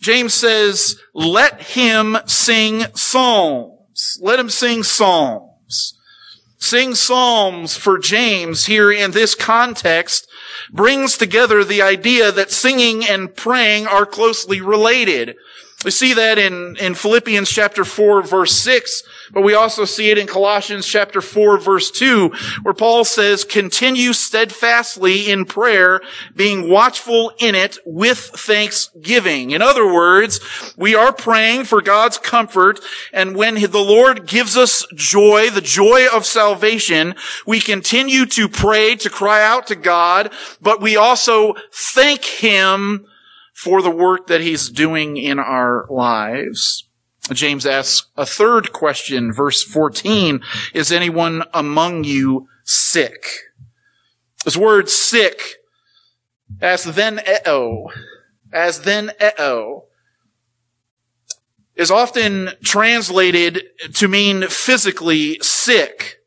James 0.00 0.34
says, 0.34 1.00
let 1.14 1.62
him 1.62 2.16
sing 2.26 2.84
psalms. 2.94 4.18
Let 4.20 4.38
him 4.38 4.50
sing 4.50 4.82
psalms. 4.82 5.51
Sing 6.62 6.94
psalms 6.94 7.76
for 7.76 7.98
James 7.98 8.66
here 8.66 8.92
in 8.92 9.10
this 9.10 9.34
context 9.34 10.28
brings 10.70 11.18
together 11.18 11.64
the 11.64 11.82
idea 11.82 12.30
that 12.30 12.52
singing 12.52 13.04
and 13.04 13.34
praying 13.34 13.88
are 13.88 14.06
closely 14.06 14.60
related. 14.60 15.34
We 15.84 15.90
see 15.90 16.14
that 16.14 16.38
in, 16.38 16.76
in 16.76 16.94
Philippians 16.94 17.50
chapter 17.50 17.84
4 17.84 18.22
verse 18.22 18.52
6 18.52 19.02
but 19.32 19.42
we 19.42 19.54
also 19.54 19.84
see 19.84 20.10
it 20.10 20.18
in 20.18 20.26
Colossians 20.26 20.86
chapter 20.86 21.20
4 21.20 21.58
verse 21.58 21.90
2, 21.90 22.32
where 22.62 22.74
Paul 22.74 23.04
says, 23.04 23.44
continue 23.44 24.12
steadfastly 24.12 25.30
in 25.30 25.44
prayer, 25.44 26.00
being 26.34 26.68
watchful 26.68 27.32
in 27.38 27.54
it 27.54 27.78
with 27.84 28.18
thanksgiving. 28.18 29.50
In 29.50 29.62
other 29.62 29.86
words, 29.86 30.40
we 30.76 30.94
are 30.94 31.12
praying 31.12 31.64
for 31.64 31.80
God's 31.82 32.18
comfort, 32.18 32.80
and 33.12 33.36
when 33.36 33.54
the 33.54 33.78
Lord 33.78 34.26
gives 34.26 34.56
us 34.56 34.86
joy, 34.94 35.50
the 35.50 35.60
joy 35.60 36.06
of 36.12 36.26
salvation, 36.26 37.14
we 37.46 37.60
continue 37.60 38.26
to 38.26 38.48
pray, 38.48 38.96
to 38.96 39.10
cry 39.10 39.42
out 39.44 39.66
to 39.68 39.76
God, 39.76 40.32
but 40.60 40.80
we 40.80 40.96
also 40.96 41.54
thank 41.72 42.24
Him 42.24 43.06
for 43.54 43.82
the 43.82 43.90
work 43.90 44.26
that 44.26 44.40
He's 44.40 44.68
doing 44.68 45.16
in 45.16 45.38
our 45.38 45.86
lives. 45.88 46.88
James 47.30 47.64
asks 47.66 48.08
a 48.16 48.26
third 48.26 48.72
question, 48.72 49.32
verse 49.32 49.62
14, 49.62 50.40
is 50.74 50.90
anyone 50.90 51.44
among 51.54 52.04
you 52.04 52.48
sick? 52.64 53.26
This 54.44 54.56
word 54.56 54.88
sick, 54.88 55.56
as 56.60 56.84
then 56.84 57.20
eo, 57.46 57.86
as 58.52 58.82
then 58.82 59.12
eo, 59.22 59.84
is 61.76 61.90
often 61.90 62.50
translated 62.62 63.62
to 63.94 64.08
mean 64.08 64.48
physically 64.48 65.38
sick. 65.40 66.18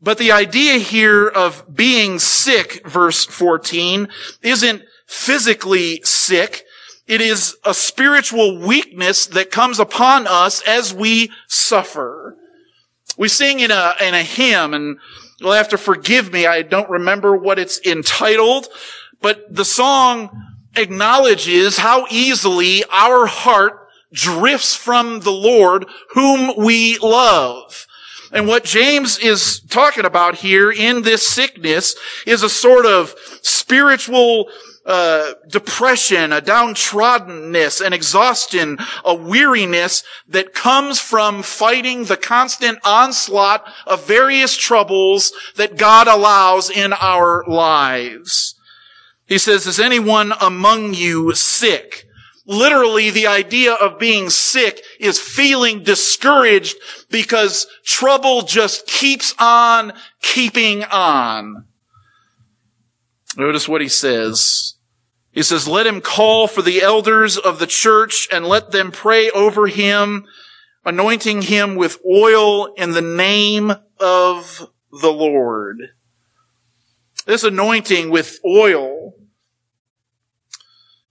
But 0.00 0.18
the 0.18 0.30
idea 0.30 0.78
here 0.78 1.26
of 1.26 1.74
being 1.74 2.18
sick, 2.20 2.86
verse 2.86 3.24
14, 3.24 4.08
isn't 4.42 4.82
physically 5.06 6.00
sick. 6.04 6.64
It 7.06 7.20
is 7.20 7.56
a 7.64 7.72
spiritual 7.72 8.58
weakness 8.58 9.26
that 9.26 9.52
comes 9.52 9.78
upon 9.78 10.26
us 10.26 10.60
as 10.62 10.92
we 10.92 11.30
suffer. 11.46 12.36
We 13.16 13.28
sing 13.28 13.60
in 13.60 13.70
a, 13.70 13.94
in 14.00 14.14
a 14.14 14.22
hymn 14.22 14.74
and 14.74 14.98
you'll 15.38 15.52
have 15.52 15.68
to 15.68 15.78
forgive 15.78 16.32
me. 16.32 16.46
I 16.46 16.62
don't 16.62 16.90
remember 16.90 17.36
what 17.36 17.58
it's 17.58 17.80
entitled, 17.86 18.66
but 19.22 19.54
the 19.54 19.64
song 19.64 20.30
acknowledges 20.74 21.78
how 21.78 22.06
easily 22.10 22.82
our 22.90 23.26
heart 23.26 23.88
drifts 24.12 24.74
from 24.74 25.20
the 25.20 25.32
Lord 25.32 25.86
whom 26.10 26.56
we 26.56 26.98
love. 26.98 27.86
And 28.32 28.48
what 28.48 28.64
James 28.64 29.18
is 29.18 29.60
talking 29.60 30.04
about 30.04 30.34
here 30.36 30.72
in 30.72 31.02
this 31.02 31.26
sickness 31.26 31.94
is 32.26 32.42
a 32.42 32.48
sort 32.48 32.84
of 32.84 33.14
spiritual 33.42 34.50
uh, 34.86 35.32
depression, 35.48 36.32
a 36.32 36.40
downtroddenness, 36.40 37.84
an 37.84 37.92
exhaustion, 37.92 38.78
a 39.04 39.14
weariness 39.14 40.04
that 40.28 40.54
comes 40.54 41.00
from 41.00 41.42
fighting 41.42 42.04
the 42.04 42.16
constant 42.16 42.78
onslaught 42.84 43.66
of 43.86 44.06
various 44.06 44.56
troubles 44.56 45.32
that 45.56 45.76
God 45.76 46.06
allows 46.06 46.70
in 46.70 46.92
our 46.92 47.44
lives. 47.48 48.54
He 49.26 49.38
says, 49.38 49.66
is 49.66 49.80
anyone 49.80 50.32
among 50.40 50.94
you 50.94 51.34
sick? 51.34 52.04
Literally, 52.46 53.10
the 53.10 53.26
idea 53.26 53.72
of 53.72 53.98
being 53.98 54.30
sick 54.30 54.80
is 55.00 55.18
feeling 55.18 55.82
discouraged 55.82 56.76
because 57.10 57.66
trouble 57.84 58.42
just 58.42 58.86
keeps 58.86 59.34
on 59.40 59.92
keeping 60.22 60.84
on. 60.84 61.66
Notice 63.36 63.68
what 63.68 63.80
he 63.80 63.88
says. 63.88 64.75
He 65.36 65.42
says, 65.42 65.68
let 65.68 65.86
him 65.86 66.00
call 66.00 66.48
for 66.48 66.62
the 66.62 66.80
elders 66.80 67.36
of 67.36 67.58
the 67.58 67.66
church 67.66 68.26
and 68.32 68.46
let 68.46 68.70
them 68.70 68.90
pray 68.90 69.28
over 69.28 69.66
him, 69.66 70.24
anointing 70.82 71.42
him 71.42 71.76
with 71.76 72.00
oil 72.10 72.72
in 72.72 72.92
the 72.92 73.02
name 73.02 73.70
of 74.00 74.70
the 74.90 75.12
Lord. 75.12 75.90
This 77.26 77.44
anointing 77.44 78.08
with 78.08 78.40
oil 78.46 79.12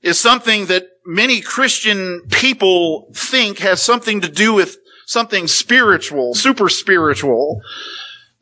is 0.01 0.17
something 0.17 0.65
that 0.65 0.87
many 1.05 1.39
Christian 1.39 2.23
people 2.31 3.11
think 3.13 3.59
has 3.59 3.79
something 3.79 4.21
to 4.21 4.27
do 4.27 4.55
with 4.55 4.77
something 5.05 5.45
spiritual, 5.45 6.33
super 6.33 6.67
spiritual. 6.67 7.61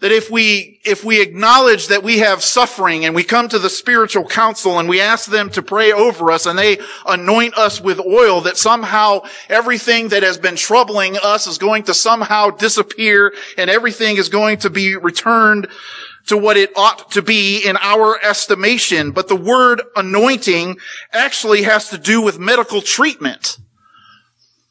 That 0.03 0.11
if 0.11 0.29
we, 0.29 0.81
if 0.83 1.05
we 1.05 1.21
acknowledge 1.21 1.87
that 1.87 2.03
we 2.03 2.19
have 2.19 2.43
suffering 2.43 3.05
and 3.05 3.15
we 3.15 3.23
come 3.23 3.47
to 3.47 3.57
the 3.57 3.69
spiritual 3.69 4.27
council 4.27 4.77
and 4.77 4.89
we 4.89 4.99
ask 4.99 5.31
them 5.31 5.49
to 5.51 5.61
pray 5.61 5.93
over 5.93 6.29
us 6.29 6.45
and 6.45 6.59
they 6.59 6.79
anoint 7.05 7.57
us 7.57 7.79
with 7.79 8.01
oil, 8.01 8.41
that 8.41 8.57
somehow 8.57 9.21
everything 9.47 10.09
that 10.09 10.21
has 10.21 10.37
been 10.37 10.57
troubling 10.57 11.15
us 11.23 11.47
is 11.47 11.57
going 11.57 11.83
to 11.83 11.93
somehow 11.93 12.49
disappear 12.49 13.33
and 13.57 13.69
everything 13.69 14.17
is 14.17 14.27
going 14.27 14.57
to 14.57 14.69
be 14.69 14.97
returned 14.97 15.69
to 16.25 16.35
what 16.35 16.57
it 16.57 16.75
ought 16.75 17.11
to 17.11 17.21
be 17.21 17.65
in 17.65 17.77
our 17.77 18.21
estimation. 18.21 19.11
But 19.11 19.29
the 19.29 19.37
word 19.37 19.83
anointing 19.95 20.79
actually 21.13 21.63
has 21.63 21.91
to 21.91 21.97
do 21.97 22.21
with 22.21 22.37
medical 22.37 22.81
treatment. 22.81 23.57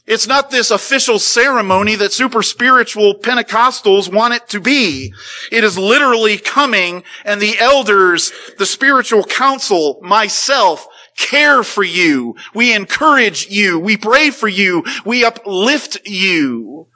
It's 0.04 0.26
not 0.26 0.50
this 0.50 0.70
official 0.70 1.18
ceremony 1.18 1.94
that 1.94 2.12
super 2.12 2.42
spiritual 2.42 3.14
Pentecostals 3.14 4.12
want 4.12 4.34
it 4.34 4.48
to 4.48 4.60
be. 4.60 5.14
It 5.52 5.62
is 5.62 5.78
literally 5.78 6.38
coming 6.38 7.04
and 7.24 7.40
the 7.40 7.58
elders, 7.58 8.32
the 8.58 8.66
spiritual 8.66 9.24
council, 9.24 10.00
myself, 10.02 10.86
care 11.16 11.62
for 11.62 11.84
you. 11.84 12.34
We 12.54 12.74
encourage 12.74 13.48
you. 13.48 13.78
We 13.78 13.96
pray 13.96 14.30
for 14.30 14.48
you. 14.48 14.84
We 15.04 15.24
uplift 15.24 15.98
you. 16.04 16.88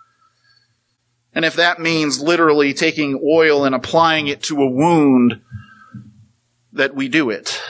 And 1.33 1.45
if 1.45 1.55
that 1.57 1.79
means 1.79 2.21
literally 2.21 2.75
taking 2.75 3.21
oil 3.25 3.65
and 3.65 3.75
applying 3.75 4.27
it 4.27 4.43
to 4.45 4.63
a 4.63 4.71
wound, 4.71 5.43
that 6.73 6.95
we 6.95 7.09
do 7.09 7.31
it. 7.31 7.61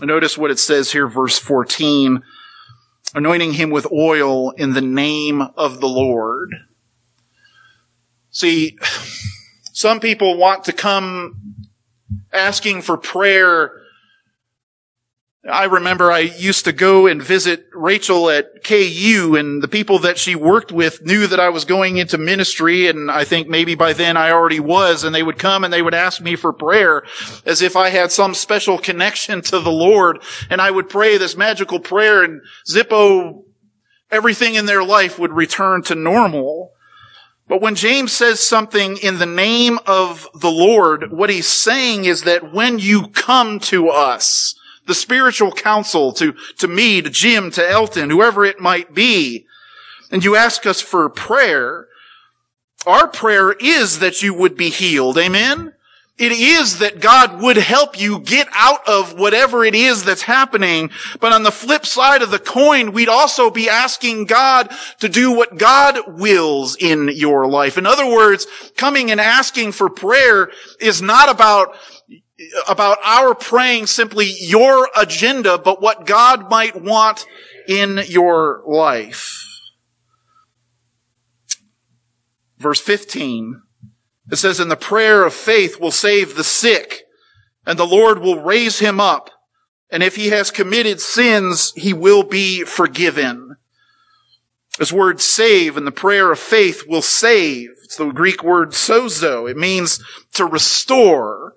Notice 0.00 0.36
what 0.36 0.50
it 0.50 0.58
says 0.58 0.92
here, 0.92 1.08
verse 1.08 1.38
14, 1.38 2.22
anointing 3.16 3.54
him 3.54 3.70
with 3.70 3.90
oil 3.90 4.50
in 4.50 4.74
the 4.74 4.82
name 4.82 5.40
of 5.40 5.80
the 5.80 5.88
Lord. 5.88 6.54
See, 8.30 8.78
some 9.72 10.00
people 10.00 10.36
want 10.36 10.64
to 10.64 10.74
come 10.74 11.56
asking 12.30 12.82
for 12.82 12.98
prayer 12.98 13.72
I 15.48 15.64
remember 15.64 16.10
I 16.10 16.20
used 16.20 16.64
to 16.64 16.72
go 16.72 17.06
and 17.06 17.22
visit 17.22 17.66
Rachel 17.72 18.30
at 18.30 18.64
KU 18.64 19.36
and 19.38 19.62
the 19.62 19.68
people 19.68 20.00
that 20.00 20.18
she 20.18 20.34
worked 20.34 20.72
with 20.72 21.02
knew 21.02 21.26
that 21.28 21.38
I 21.38 21.50
was 21.50 21.64
going 21.64 21.98
into 21.98 22.18
ministry 22.18 22.88
and 22.88 23.10
I 23.10 23.24
think 23.24 23.48
maybe 23.48 23.76
by 23.76 23.92
then 23.92 24.16
I 24.16 24.32
already 24.32 24.58
was 24.58 25.04
and 25.04 25.14
they 25.14 25.22
would 25.22 25.38
come 25.38 25.62
and 25.62 25.72
they 25.72 25.82
would 25.82 25.94
ask 25.94 26.20
me 26.20 26.34
for 26.34 26.52
prayer 26.52 27.04
as 27.44 27.62
if 27.62 27.76
I 27.76 27.90
had 27.90 28.10
some 28.10 28.34
special 28.34 28.76
connection 28.76 29.40
to 29.42 29.60
the 29.60 29.70
Lord 29.70 30.20
and 30.50 30.60
I 30.60 30.70
would 30.70 30.88
pray 30.88 31.16
this 31.16 31.36
magical 31.36 31.78
prayer 31.78 32.24
and 32.24 32.40
Zippo, 32.68 33.44
everything 34.10 34.54
in 34.54 34.66
their 34.66 34.82
life 34.82 35.16
would 35.18 35.32
return 35.32 35.82
to 35.84 35.94
normal. 35.94 36.72
But 37.46 37.60
when 37.60 37.76
James 37.76 38.10
says 38.10 38.40
something 38.40 38.96
in 38.96 39.18
the 39.18 39.26
name 39.26 39.78
of 39.86 40.26
the 40.34 40.50
Lord, 40.50 41.12
what 41.12 41.30
he's 41.30 41.46
saying 41.46 42.04
is 42.04 42.22
that 42.22 42.52
when 42.52 42.80
you 42.80 43.08
come 43.08 43.60
to 43.60 43.90
us, 43.90 44.56
the 44.86 44.94
spiritual 44.94 45.52
counsel 45.52 46.12
to, 46.14 46.34
to 46.58 46.68
me, 46.68 47.02
to 47.02 47.10
Jim, 47.10 47.50
to 47.52 47.68
Elton, 47.68 48.10
whoever 48.10 48.44
it 48.44 48.60
might 48.60 48.94
be, 48.94 49.46
and 50.10 50.24
you 50.24 50.36
ask 50.36 50.66
us 50.66 50.80
for 50.80 51.08
prayer, 51.08 51.88
our 52.86 53.08
prayer 53.08 53.52
is 53.52 53.98
that 53.98 54.22
you 54.22 54.32
would 54.34 54.56
be 54.56 54.70
healed. 54.70 55.18
Amen? 55.18 55.72
It 56.18 56.32
is 56.32 56.78
that 56.78 57.00
God 57.00 57.42
would 57.42 57.58
help 57.58 58.00
you 58.00 58.20
get 58.20 58.48
out 58.52 58.88
of 58.88 59.18
whatever 59.18 59.64
it 59.66 59.74
is 59.74 60.02
that's 60.02 60.22
happening. 60.22 60.90
But 61.20 61.34
on 61.34 61.42
the 61.42 61.50
flip 61.50 61.84
side 61.84 62.22
of 62.22 62.30
the 62.30 62.38
coin, 62.38 62.92
we'd 62.92 63.10
also 63.10 63.50
be 63.50 63.68
asking 63.68 64.24
God 64.24 64.72
to 65.00 65.10
do 65.10 65.32
what 65.32 65.58
God 65.58 66.18
wills 66.18 66.74
in 66.76 67.10
your 67.12 67.46
life. 67.46 67.76
In 67.76 67.84
other 67.84 68.06
words, 68.06 68.46
coming 68.78 69.10
and 69.10 69.20
asking 69.20 69.72
for 69.72 69.90
prayer 69.90 70.50
is 70.80 71.02
not 71.02 71.28
about 71.28 71.76
about 72.68 72.98
our 73.04 73.34
praying 73.34 73.86
simply 73.86 74.26
your 74.40 74.88
agenda, 74.96 75.58
but 75.58 75.80
what 75.80 76.06
God 76.06 76.50
might 76.50 76.80
want 76.80 77.26
in 77.66 78.00
your 78.06 78.62
life. 78.66 79.42
Verse 82.58 82.80
15, 82.80 83.62
it 84.30 84.36
says, 84.36 84.60
and 84.60 84.70
the 84.70 84.76
prayer 84.76 85.24
of 85.24 85.34
faith 85.34 85.80
will 85.80 85.90
save 85.90 86.34
the 86.36 86.44
sick, 86.44 87.02
and 87.66 87.78
the 87.78 87.86
Lord 87.86 88.18
will 88.18 88.40
raise 88.40 88.78
him 88.78 89.00
up. 89.00 89.30
And 89.90 90.02
if 90.02 90.16
he 90.16 90.28
has 90.28 90.50
committed 90.50 91.00
sins, 91.00 91.72
he 91.76 91.92
will 91.92 92.22
be 92.22 92.64
forgiven. 92.64 93.56
This 94.78 94.92
word 94.92 95.20
save 95.20 95.76
and 95.76 95.86
the 95.86 95.92
prayer 95.92 96.32
of 96.32 96.38
faith 96.38 96.84
will 96.86 97.02
save. 97.02 97.70
It's 97.84 97.96
the 97.96 98.10
Greek 98.10 98.42
word 98.42 98.70
sozo. 98.70 99.48
It 99.50 99.56
means 99.56 100.02
to 100.34 100.44
restore. 100.44 101.54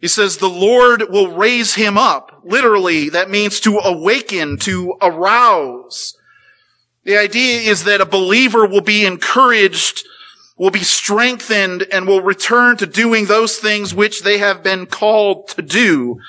He 0.00 0.08
says 0.08 0.36
the 0.36 0.48
Lord 0.48 1.10
will 1.10 1.34
raise 1.34 1.74
him 1.74 1.98
up. 1.98 2.40
Literally, 2.44 3.08
that 3.10 3.30
means 3.30 3.60
to 3.60 3.78
awaken, 3.78 4.56
to 4.58 4.94
arouse. 5.02 6.16
The 7.04 7.16
idea 7.16 7.70
is 7.70 7.84
that 7.84 8.00
a 8.00 8.06
believer 8.06 8.66
will 8.66 8.80
be 8.80 9.04
encouraged, 9.04 10.06
will 10.56 10.70
be 10.70 10.84
strengthened, 10.84 11.86
and 11.90 12.06
will 12.06 12.22
return 12.22 12.76
to 12.76 12.86
doing 12.86 13.26
those 13.26 13.56
things 13.56 13.94
which 13.94 14.22
they 14.22 14.38
have 14.38 14.62
been 14.62 14.86
called 14.86 15.48
to 15.48 15.62
do. 15.62 16.20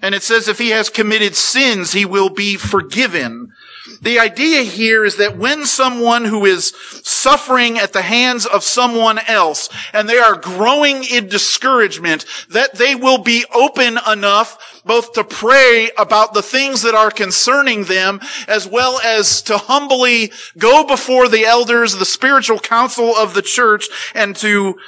And 0.00 0.14
it 0.14 0.22
says 0.22 0.46
if 0.46 0.58
he 0.58 0.70
has 0.70 0.88
committed 0.88 1.34
sins, 1.34 1.92
he 1.92 2.04
will 2.04 2.30
be 2.30 2.56
forgiven. 2.56 3.52
The 4.00 4.20
idea 4.20 4.62
here 4.62 5.04
is 5.04 5.16
that 5.16 5.36
when 5.36 5.66
someone 5.66 6.24
who 6.24 6.44
is 6.44 6.72
suffering 7.02 7.78
at 7.78 7.92
the 7.92 8.02
hands 8.02 8.46
of 8.46 8.62
someone 8.62 9.18
else 9.26 9.68
and 9.92 10.08
they 10.08 10.18
are 10.18 10.36
growing 10.36 11.02
in 11.04 11.28
discouragement, 11.28 12.24
that 12.50 12.76
they 12.76 12.94
will 12.94 13.18
be 13.18 13.44
open 13.52 13.98
enough 14.10 14.82
both 14.84 15.12
to 15.14 15.24
pray 15.24 15.90
about 15.98 16.32
the 16.32 16.42
things 16.42 16.82
that 16.82 16.94
are 16.94 17.10
concerning 17.10 17.84
them, 17.84 18.20
as 18.46 18.66
well 18.66 19.00
as 19.00 19.42
to 19.42 19.58
humbly 19.58 20.32
go 20.56 20.84
before 20.84 21.28
the 21.28 21.44
elders, 21.44 21.96
the 21.96 22.04
spiritual 22.04 22.58
council 22.58 23.14
of 23.16 23.34
the 23.34 23.42
church, 23.42 23.88
and 24.14 24.36
to 24.36 24.78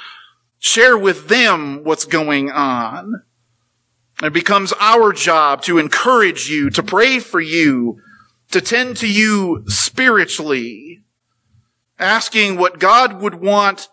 share 0.59 0.97
with 0.97 1.27
them 1.27 1.83
what's 1.83 2.05
going 2.05 2.49
on. 2.49 3.23
It 4.23 4.33
becomes 4.33 4.73
our 4.79 5.11
job 5.11 5.63
to 5.63 5.79
encourage 5.79 6.47
you, 6.47 6.69
to 6.71 6.83
pray 6.83 7.19
for 7.19 7.41
you, 7.41 7.99
to 8.51 8.61
tend 8.61 8.97
to 8.97 9.07
you 9.07 9.63
spiritually, 9.67 11.01
asking 11.97 12.57
what 12.57 12.79
God 12.79 13.21
would 13.21 13.35
want 13.35 13.87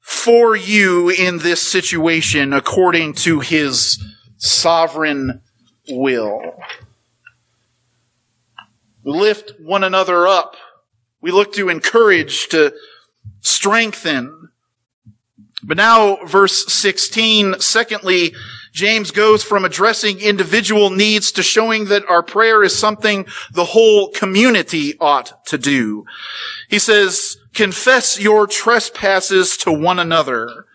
for 0.00 0.54
you 0.54 1.08
in 1.08 1.38
this 1.38 1.62
situation 1.62 2.52
according 2.52 3.14
to 3.14 3.40
his 3.40 3.98
sovereign 4.36 5.40
will. 5.88 6.42
We 9.02 9.12
lift 9.12 9.52
one 9.60 9.84
another 9.84 10.26
up. 10.26 10.56
We 11.20 11.30
look 11.30 11.54
to 11.54 11.68
encourage, 11.68 12.48
to 12.48 12.74
strengthen. 13.40 14.50
But 15.62 15.78
now, 15.78 16.16
verse 16.26 16.66
16, 16.72 17.60
secondly, 17.60 18.34
James 18.74 19.12
goes 19.12 19.44
from 19.44 19.64
addressing 19.64 20.18
individual 20.18 20.90
needs 20.90 21.30
to 21.30 21.44
showing 21.44 21.84
that 21.86 22.04
our 22.08 22.24
prayer 22.24 22.64
is 22.64 22.76
something 22.76 23.24
the 23.52 23.66
whole 23.66 24.10
community 24.10 24.98
ought 24.98 25.46
to 25.46 25.56
do. 25.56 26.04
He 26.68 26.80
says, 26.80 27.36
confess 27.54 28.20
your 28.20 28.48
trespasses 28.48 29.56
to 29.58 29.72
one 29.72 30.00
another 30.00 30.66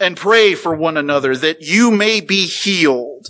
and 0.00 0.16
pray 0.16 0.56
for 0.56 0.74
one 0.74 0.96
another 0.96 1.36
that 1.36 1.62
you 1.62 1.92
may 1.92 2.20
be 2.20 2.46
healed. 2.46 3.28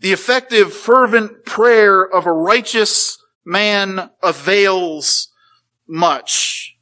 The 0.00 0.12
effective, 0.12 0.72
fervent 0.72 1.44
prayer 1.44 2.02
of 2.02 2.26
a 2.26 2.32
righteous 2.32 3.16
man 3.44 4.10
avails 4.24 5.28
much. 5.86 6.76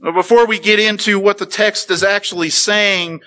Before 0.00 0.46
we 0.46 0.60
get 0.60 0.78
into 0.78 1.18
what 1.18 1.38
the 1.38 1.46
text 1.46 1.90
is 1.90 2.04
actually 2.04 2.50
saying, 2.50 3.22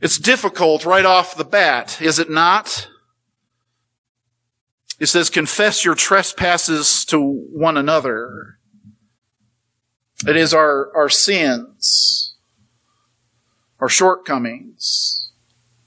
it's 0.00 0.18
difficult 0.18 0.84
right 0.84 1.04
off 1.04 1.36
the 1.36 1.44
bat, 1.44 2.00
is 2.00 2.18
it 2.18 2.30
not? 2.30 2.88
It 4.98 5.06
says, 5.06 5.30
confess 5.30 5.84
your 5.84 5.94
trespasses 5.94 7.04
to 7.06 7.20
one 7.20 7.76
another. 7.76 8.58
It 10.26 10.36
is 10.36 10.54
our, 10.54 10.90
our 10.96 11.10
sins, 11.10 12.34
our 13.78 13.88
shortcomings, 13.88 15.30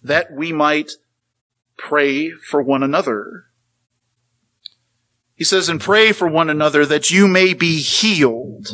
that 0.04 0.32
we 0.32 0.54
might 0.54 0.92
pray 1.78 2.30
for 2.32 2.62
one 2.62 2.84
another. 2.84 3.46
He 5.34 5.44
says, 5.44 5.70
and 5.70 5.82
pray 5.82 6.12
for 6.12 6.28
one 6.28 6.50
another 6.50 6.86
that 6.86 7.10
you 7.10 7.28
may 7.28 7.54
be 7.54 7.80
healed. 7.80 8.68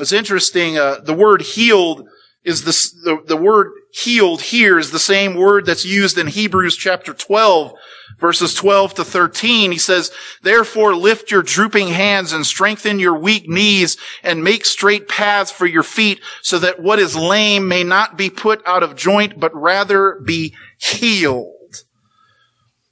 It's 0.00 0.12
interesting, 0.12 0.78
uh, 0.78 1.00
the 1.00 1.14
word 1.14 1.42
healed 1.42 2.08
is 2.44 2.64
the, 2.64 2.72
the, 3.04 3.22
the 3.26 3.36
word 3.36 3.72
healed 3.94 4.42
here 4.42 4.76
is 4.76 4.90
the 4.90 4.98
same 4.98 5.36
word 5.36 5.66
that's 5.66 5.84
used 5.84 6.18
in 6.18 6.26
Hebrews 6.26 6.76
chapter 6.76 7.14
12, 7.14 7.74
verses 8.18 8.52
12 8.52 8.94
to 8.94 9.04
13. 9.04 9.70
He 9.70 9.78
says, 9.78 10.10
therefore 10.42 10.96
lift 10.96 11.30
your 11.30 11.44
drooping 11.44 11.88
hands 11.88 12.32
and 12.32 12.44
strengthen 12.44 12.98
your 12.98 13.16
weak 13.16 13.48
knees 13.48 13.96
and 14.24 14.42
make 14.42 14.64
straight 14.64 15.08
paths 15.08 15.52
for 15.52 15.66
your 15.66 15.84
feet 15.84 16.20
so 16.42 16.58
that 16.58 16.82
what 16.82 16.98
is 16.98 17.14
lame 17.14 17.68
may 17.68 17.84
not 17.84 18.18
be 18.18 18.28
put 18.28 18.60
out 18.66 18.82
of 18.82 18.96
joint, 18.96 19.38
but 19.38 19.54
rather 19.54 20.20
be 20.24 20.54
healed. 20.76 21.52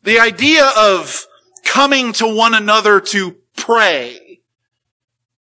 The 0.05 0.21
idea 0.21 0.71
of 0.79 1.27
coming 1.65 2.13
to 2.15 2.33
one 2.33 2.55
another 2.55 3.01
to 3.01 3.37
pray 3.57 4.33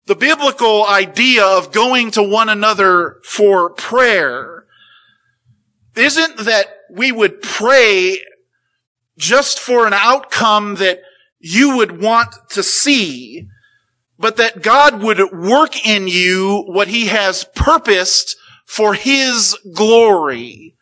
the 0.07 0.17
biblical 0.17 0.85
idea 0.85 1.45
of 1.45 1.73
going 1.73 2.11
to 2.11 2.23
one 2.23 2.49
another 2.49 3.21
for 3.25 3.71
prayer 3.71 4.62
isn't 5.97 6.39
that 6.39 6.67
we 6.91 7.13
would 7.13 7.43
pray 7.43 8.19
just 9.19 9.59
for 9.59 9.87
an 9.87 9.93
outcome 9.93 10.77
that 10.77 11.01
you 11.39 11.77
would 11.77 12.01
want 12.01 12.35
to 12.51 12.63
see, 12.63 13.47
but 14.19 14.37
that 14.37 14.63
God 14.63 15.03
would 15.03 15.33
work 15.33 15.87
in 15.87 16.09
you 16.09 16.65
what 16.67 16.89
he 16.89 17.07
has 17.07 17.45
purposed 17.55 18.37
for 18.65 18.95
his 18.95 19.57
glory. 19.75 20.75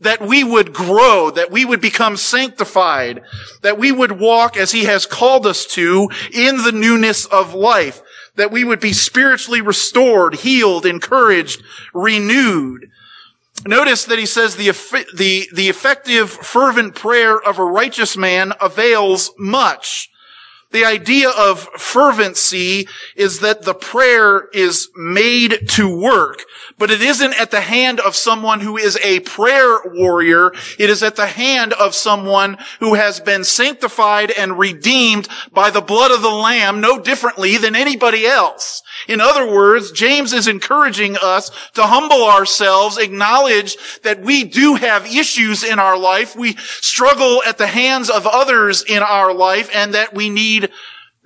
That 0.00 0.20
we 0.20 0.44
would 0.44 0.72
grow, 0.72 1.30
that 1.30 1.50
we 1.50 1.64
would 1.64 1.80
become 1.80 2.16
sanctified, 2.16 3.20
that 3.62 3.78
we 3.78 3.90
would 3.90 4.20
walk 4.20 4.56
as 4.56 4.70
he 4.70 4.84
has 4.84 5.06
called 5.06 5.44
us 5.44 5.66
to 5.74 6.08
in 6.32 6.58
the 6.58 6.70
newness 6.70 7.24
of 7.26 7.52
life 7.52 8.00
that 8.38 8.50
we 8.50 8.64
would 8.64 8.80
be 8.80 8.92
spiritually 8.94 9.60
restored, 9.60 10.36
healed, 10.36 10.86
encouraged, 10.86 11.62
renewed. 11.92 12.88
Notice 13.66 14.04
that 14.04 14.18
he 14.18 14.26
says 14.26 14.56
the, 14.56 14.70
the, 15.16 15.48
the 15.52 15.68
effective, 15.68 16.30
fervent 16.30 16.94
prayer 16.94 17.38
of 17.40 17.58
a 17.58 17.64
righteous 17.64 18.16
man 18.16 18.52
avails 18.60 19.32
much. 19.38 20.10
The 20.70 20.84
idea 20.84 21.30
of 21.30 21.60
fervency 21.78 22.88
is 23.16 23.40
that 23.40 23.62
the 23.62 23.74
prayer 23.74 24.48
is 24.52 24.90
made 24.94 25.66
to 25.70 25.98
work, 25.98 26.42
but 26.76 26.90
it 26.90 27.00
isn't 27.00 27.40
at 27.40 27.50
the 27.50 27.62
hand 27.62 28.00
of 28.00 28.14
someone 28.14 28.60
who 28.60 28.76
is 28.76 28.98
a 29.02 29.20
prayer 29.20 29.78
warrior. 29.86 30.52
It 30.78 30.90
is 30.90 31.02
at 31.02 31.16
the 31.16 31.26
hand 31.26 31.72
of 31.72 31.94
someone 31.94 32.58
who 32.80 32.94
has 32.94 33.18
been 33.18 33.44
sanctified 33.44 34.30
and 34.30 34.58
redeemed 34.58 35.26
by 35.52 35.70
the 35.70 35.80
blood 35.80 36.10
of 36.10 36.20
the 36.20 36.28
Lamb 36.28 36.82
no 36.82 36.98
differently 36.98 37.56
than 37.56 37.74
anybody 37.74 38.26
else. 38.26 38.82
In 39.08 39.22
other 39.22 39.50
words, 39.50 39.90
James 39.90 40.34
is 40.34 40.46
encouraging 40.46 41.16
us 41.22 41.50
to 41.72 41.82
humble 41.82 42.24
ourselves, 42.24 42.98
acknowledge 42.98 43.76
that 44.02 44.20
we 44.20 44.44
do 44.44 44.74
have 44.74 45.06
issues 45.06 45.64
in 45.64 45.78
our 45.78 45.98
life. 45.98 46.36
We 46.36 46.56
struggle 46.56 47.42
at 47.46 47.56
the 47.56 47.66
hands 47.66 48.10
of 48.10 48.26
others 48.26 48.82
in 48.82 49.02
our 49.02 49.32
life 49.32 49.70
and 49.74 49.94
that 49.94 50.14
we 50.14 50.28
need 50.28 50.70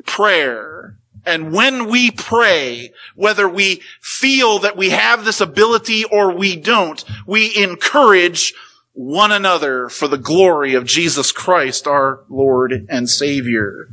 prayer. 0.06 0.96
And 1.26 1.52
when 1.52 1.88
we 1.88 2.12
pray, 2.12 2.92
whether 3.16 3.48
we 3.48 3.82
feel 4.00 4.60
that 4.60 4.76
we 4.76 4.90
have 4.90 5.24
this 5.24 5.40
ability 5.40 6.04
or 6.04 6.32
we 6.32 6.56
don't, 6.56 7.04
we 7.26 7.56
encourage 7.56 8.54
one 8.92 9.32
another 9.32 9.88
for 9.88 10.06
the 10.06 10.18
glory 10.18 10.74
of 10.74 10.84
Jesus 10.84 11.32
Christ, 11.32 11.86
our 11.86 12.24
Lord 12.28 12.86
and 12.88 13.08
Savior. 13.08 13.88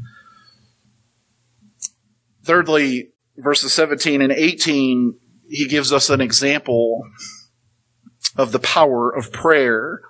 Thirdly, 2.44 3.12
verses 3.42 3.74
17 3.74 4.22
and 4.22 4.32
18, 4.32 5.18
he 5.50 5.68
gives 5.68 5.92
us 5.92 6.10
an 6.10 6.22
example 6.22 7.04
of 8.36 8.52
the 8.52 8.60
power 8.60 9.10
of 9.10 9.32
prayer. 9.32 10.02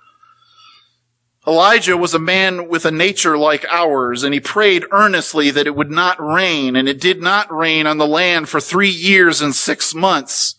Elijah 1.47 1.97
was 1.97 2.13
a 2.13 2.19
man 2.19 2.67
with 2.67 2.85
a 2.85 2.91
nature 2.91 3.37
like 3.37 3.65
ours, 3.69 4.23
and 4.23 4.33
he 4.33 4.39
prayed 4.39 4.85
earnestly 4.91 5.49
that 5.51 5.67
it 5.67 5.75
would 5.75 5.89
not 5.89 6.21
rain, 6.21 6.75
and 6.75 6.87
it 6.87 6.99
did 6.99 7.21
not 7.21 7.51
rain 7.51 7.87
on 7.87 7.97
the 7.97 8.07
land 8.07 8.49
for 8.49 8.59
three 8.59 8.89
years 8.89 9.41
and 9.41 9.55
six 9.55 9.95
months. 9.95 10.55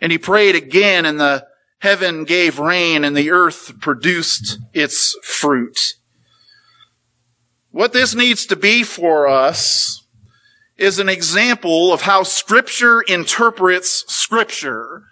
And 0.00 0.10
he 0.10 0.18
prayed 0.18 0.56
again, 0.56 1.04
and 1.04 1.20
the 1.20 1.46
heaven 1.80 2.24
gave 2.24 2.58
rain, 2.58 3.04
and 3.04 3.16
the 3.16 3.30
earth 3.30 3.78
produced 3.80 4.58
its 4.72 5.16
fruit. 5.22 5.94
What 7.70 7.92
this 7.92 8.14
needs 8.14 8.46
to 8.46 8.56
be 8.56 8.82
for 8.82 9.28
us 9.28 10.05
is 10.76 10.98
an 10.98 11.08
example 11.08 11.92
of 11.92 12.02
how 12.02 12.22
scripture 12.22 13.00
interprets 13.02 14.04
scripture. 14.08 15.04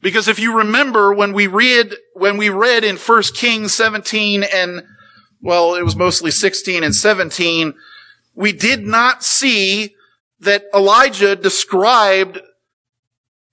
Because 0.00 0.28
if 0.28 0.38
you 0.38 0.56
remember 0.56 1.12
when 1.12 1.32
we 1.32 1.46
read, 1.46 1.94
when 2.14 2.36
we 2.36 2.48
read 2.48 2.84
in 2.84 2.96
1 2.96 3.22
Kings 3.34 3.74
17 3.74 4.44
and, 4.44 4.82
well, 5.40 5.74
it 5.74 5.82
was 5.82 5.96
mostly 5.96 6.30
16 6.30 6.82
and 6.82 6.94
17, 6.94 7.74
we 8.34 8.52
did 8.52 8.86
not 8.86 9.24
see 9.24 9.94
that 10.40 10.64
Elijah 10.74 11.34
described 11.34 12.40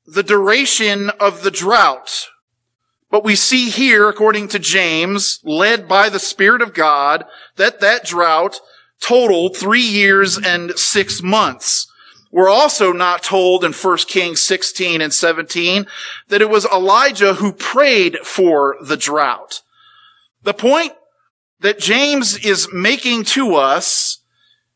the 0.05 0.23
duration 0.23 1.09
of 1.11 1.43
the 1.43 1.51
drought. 1.51 2.27
But 3.09 3.23
we 3.23 3.35
see 3.35 3.69
here, 3.69 4.09
according 4.09 4.49
to 4.49 4.59
James, 4.59 5.39
led 5.43 5.87
by 5.87 6.09
the 6.09 6.19
Spirit 6.19 6.61
of 6.61 6.73
God, 6.73 7.25
that 7.57 7.79
that 7.79 8.05
drought 8.05 8.59
totaled 9.03 9.57
three 9.57 9.81
years 9.81 10.37
and 10.37 10.71
six 10.77 11.21
months. 11.21 11.87
We're 12.31 12.49
also 12.49 12.91
not 12.93 13.21
told 13.21 13.63
in 13.63 13.73
1 13.73 13.97
Kings 14.07 14.41
16 14.41 15.01
and 15.01 15.13
17 15.13 15.85
that 16.29 16.41
it 16.41 16.49
was 16.49 16.65
Elijah 16.65 17.35
who 17.35 17.53
prayed 17.53 18.17
for 18.23 18.75
the 18.81 18.97
drought. 18.97 19.61
The 20.41 20.53
point 20.53 20.93
that 21.59 21.79
James 21.79 22.43
is 22.43 22.67
making 22.73 23.25
to 23.25 23.55
us, 23.55 24.19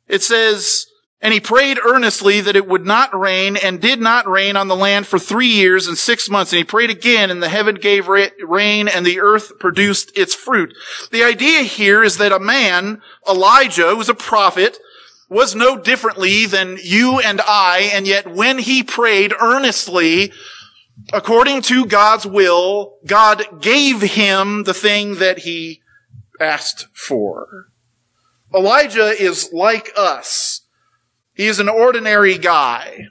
it 0.08 0.22
says, 0.22 0.86
And 1.19 1.34
he 1.34 1.39
prayed 1.39 1.80
earnestly 1.84 2.41
that 2.41 2.56
it 2.56 2.67
would 2.67 2.86
not 2.86 3.17
rain 3.17 3.58
and 3.58 3.82
did 3.82 3.99
not 3.99 4.27
rain 4.27 4.56
on 4.56 4.67
the 4.67 4.75
land 4.75 5.08
for 5.08 5.17
three 5.17 5.47
years 5.47 5.88
and 5.88 5.97
six 5.97 6.30
months. 6.30 6.53
And 6.53 6.58
he 6.58 6.63
prayed 6.63 6.91
again 6.91 7.32
and 7.32 7.41
the 7.41 7.49
heaven 7.49 7.75
gave 7.75 8.08
rain 8.08 8.88
and 8.88 9.03
the 9.03 9.19
earth 9.19 9.58
produced 9.58 10.15
its 10.15 10.36
fruit. 10.36 10.75
The 11.12 11.23
idea 11.23 11.62
here 11.62 12.03
is 12.03 12.17
that 12.17 12.32
a 12.32 12.39
man, 12.39 13.01
Elijah, 13.27 13.89
who 13.89 13.97
was 13.97 14.10
a 14.10 14.13
prophet, 14.13 14.77
was 15.27 15.56
no 15.56 15.75
differently 15.75 16.45
than 16.45 16.77
you 16.82 17.19
and 17.19 17.41
I. 17.41 17.89
And 17.93 18.06
yet 18.06 18.32
when 18.32 18.60
he 18.60 18.84
prayed 18.84 19.34
earnestly, 19.41 20.32
according 21.12 21.63
to 21.63 21.88
God's 21.88 22.27
will, 22.27 22.97
God 23.08 23.60
gave 23.60 24.01
him 24.01 24.63
the 24.65 24.73
thing 24.73 25.15
that 25.15 25.39
he 25.39 25.82
asked 26.39 26.88
for. 26.93 27.69
Elijah 28.53 29.10
is 29.10 29.49
like 29.51 29.91
us. 29.97 30.62
He 31.38 31.45
is 31.45 31.60
an 31.60 31.69
ordinary 31.69 32.38
guy. 32.38 33.10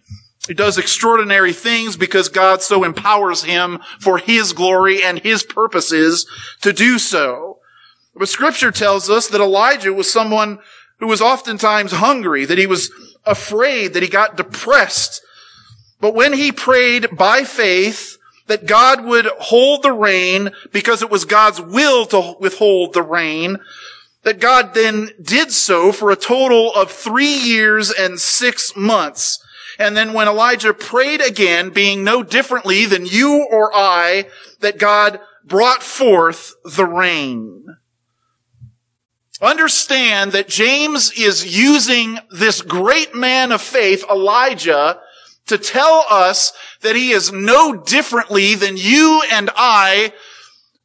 He 0.49 0.55
does 0.55 0.79
extraordinary 0.79 1.53
things 1.53 1.97
because 1.97 2.29
God 2.29 2.61
so 2.61 2.85
empowers 2.85 3.45
him 3.45 3.81
for 4.01 4.19
his 4.19 4.53
glory 4.53 5.03
and 5.03 5.21
his 5.21 5.45
purposes 5.45 6.27
to 6.61 6.73
do 6.73 6.99
so. 6.99 7.59
But 8.15 8.29
scripture 8.29 8.73
tells 8.73 9.09
us 9.09 9.29
that 9.29 9.41
Elijah 9.41 9.93
was 9.93 10.11
someone 10.11 10.59
who 10.99 11.07
was 11.07 11.21
oftentimes 11.21 11.93
hungry, 11.93 12.45
that 12.45 12.59
he 12.59 12.67
was 12.67 12.91
afraid, 13.25 13.95
that 13.95 14.03
he 14.03 14.09
got 14.09 14.37
depressed. 14.37 15.23
But 16.01 16.15
when 16.15 16.33
he 16.33 16.51
prayed 16.51 17.17
by 17.17 17.45
faith 17.45 18.19
that 18.47 18.67
God 18.67 19.05
would 19.05 19.27
hold 19.39 19.83
the 19.83 19.93
rain 19.93 20.51
because 20.73 21.03
it 21.03 21.11
was 21.11 21.25
God's 21.25 21.61
will 21.61 22.07
to 22.07 22.37
withhold 22.41 22.93
the 22.93 23.03
rain, 23.03 23.59
that 24.27 24.41
God 24.41 24.75
then 24.75 25.11
did 25.23 25.53
so 25.53 25.93
for 25.93 26.11
a 26.11 26.17
total 26.17 26.75
of 26.75 26.91
three 26.91 27.37
years 27.37 27.93
and 27.93 28.19
six 28.19 28.75
months. 28.75 29.39
And 29.79 29.97
then 29.97 30.15
when 30.15 30.27
Elijah 30.27 30.75
prayed 30.75 31.21
again, 31.21 31.71
being 31.71 32.03
no 32.03 32.25
differently 32.25 32.87
than 32.87 33.07
you 33.07 33.47
or 33.49 33.73
I, 33.73 34.27
that 34.59 34.81
God 34.81 35.21
brought 35.45 35.81
forth 35.81 36.57
the 36.65 36.85
rain. 36.85 37.67
Understand 39.41 40.33
that 40.33 40.49
James 40.49 41.13
is 41.13 41.57
using 41.57 42.19
this 42.29 42.63
great 42.63 43.15
man 43.15 43.53
of 43.53 43.63
faith, 43.63 44.05
Elijah, 44.11 44.99
to 45.47 45.57
tell 45.57 46.05
us 46.11 46.53
that 46.81 46.97
he 46.97 47.13
is 47.13 47.31
no 47.31 47.77
differently 47.77 48.57
than 48.57 48.77
you 48.77 49.23
and 49.31 49.51
I, 49.55 50.13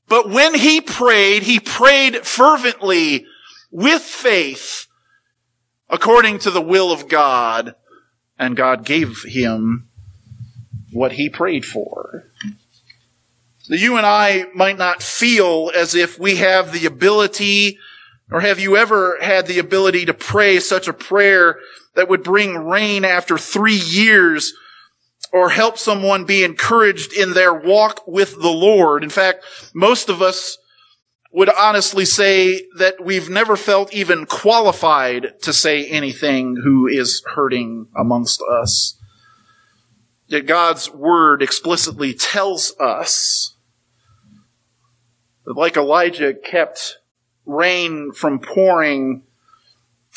but 0.08 0.30
when 0.30 0.54
he 0.54 0.80
prayed, 0.80 1.42
he 1.42 1.60
prayed 1.60 2.18
fervently 2.18 3.26
with 3.72 4.02
faith 4.02 4.88
according 5.90 6.40
to 6.40 6.52
the 6.52 6.62
will 6.62 6.92
of 6.92 7.08
God, 7.10 7.76
and 8.40 8.56
God 8.56 8.86
gave 8.86 9.24
him 9.24 9.90
what 10.94 11.14
he 11.14 11.30
prayed 11.30 11.66
for. 11.66 12.26
You 13.68 13.98
and 13.98 14.06
I 14.06 14.46
might 14.54 14.78
not 14.78 15.04
feel 15.04 15.72
as 15.76 15.96
if 15.96 16.20
we 16.20 16.38
have 16.38 16.72
the 16.72 16.86
ability, 16.86 17.78
or 18.32 18.42
have 18.42 18.60
you 18.60 18.78
ever 18.78 19.18
had 19.22 19.48
the 19.48 19.60
ability 19.60 20.06
to 20.06 20.14
pray 20.14 20.60
such 20.60 20.88
a 20.88 20.94
prayer 20.94 21.58
that 21.96 22.10
would 22.10 22.24
bring 22.24 22.58
rain 22.58 23.06
after 23.06 23.38
three 23.38 23.76
years 23.76 24.54
or 25.32 25.50
help 25.50 25.78
someone 25.78 26.26
be 26.26 26.44
encouraged 26.44 27.14
in 27.14 27.34
their 27.34 27.54
walk 27.54 28.06
with 28.06 28.42
the 28.42 28.50
Lord. 28.50 29.04
In 29.04 29.10
fact, 29.10 29.46
most 29.74 30.10
of 30.10 30.22
us 30.22 30.58
would 31.32 31.50
honestly 31.50 32.06
say 32.06 32.68
that 32.78 33.04
we've 33.04 33.30
never 33.30 33.56
felt 33.56 33.94
even 33.94 34.26
qualified 34.26 35.40
to 35.42 35.54
say 35.54 35.86
anything 35.86 36.58
who 36.64 36.88
is 36.88 37.24
hurting 37.36 37.88
amongst 37.98 38.42
us. 38.42 38.98
Yet 40.28 40.46
God's 40.46 40.90
word 40.92 41.42
explicitly 41.42 42.14
tells 42.14 42.74
us 42.80 43.56
that 45.46 45.56
like 45.56 45.78
Elijah 45.78 46.34
kept 46.34 46.98
rain 47.46 48.12
from 48.12 48.40
pouring 48.40 49.24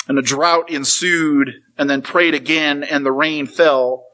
and 0.07 0.19
a 0.19 0.21
drought 0.21 0.69
ensued 0.69 1.49
and 1.77 1.89
then 1.89 2.01
prayed 2.01 2.33
again 2.33 2.83
and 2.83 3.05
the 3.05 3.11
rain 3.11 3.47
fell, 3.47 4.05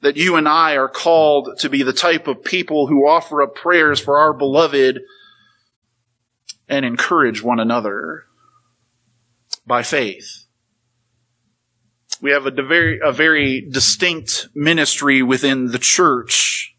that 0.00 0.16
you 0.16 0.36
and 0.36 0.48
I 0.48 0.76
are 0.76 0.88
called 0.88 1.58
to 1.58 1.68
be 1.68 1.82
the 1.82 1.92
type 1.92 2.26
of 2.26 2.44
people 2.44 2.86
who 2.86 3.06
offer 3.06 3.42
up 3.42 3.54
prayers 3.54 4.00
for 4.00 4.18
our 4.18 4.32
beloved 4.32 5.00
and 6.68 6.84
encourage 6.84 7.42
one 7.42 7.60
another 7.60 8.24
by 9.66 9.82
faith. 9.82 10.44
We 12.20 12.32
have 12.32 12.46
a 12.46 12.50
very, 12.50 12.98
a 13.02 13.12
very 13.12 13.60
distinct 13.60 14.48
ministry 14.54 15.22
within 15.22 15.66
the 15.66 15.78
church. 15.78 16.74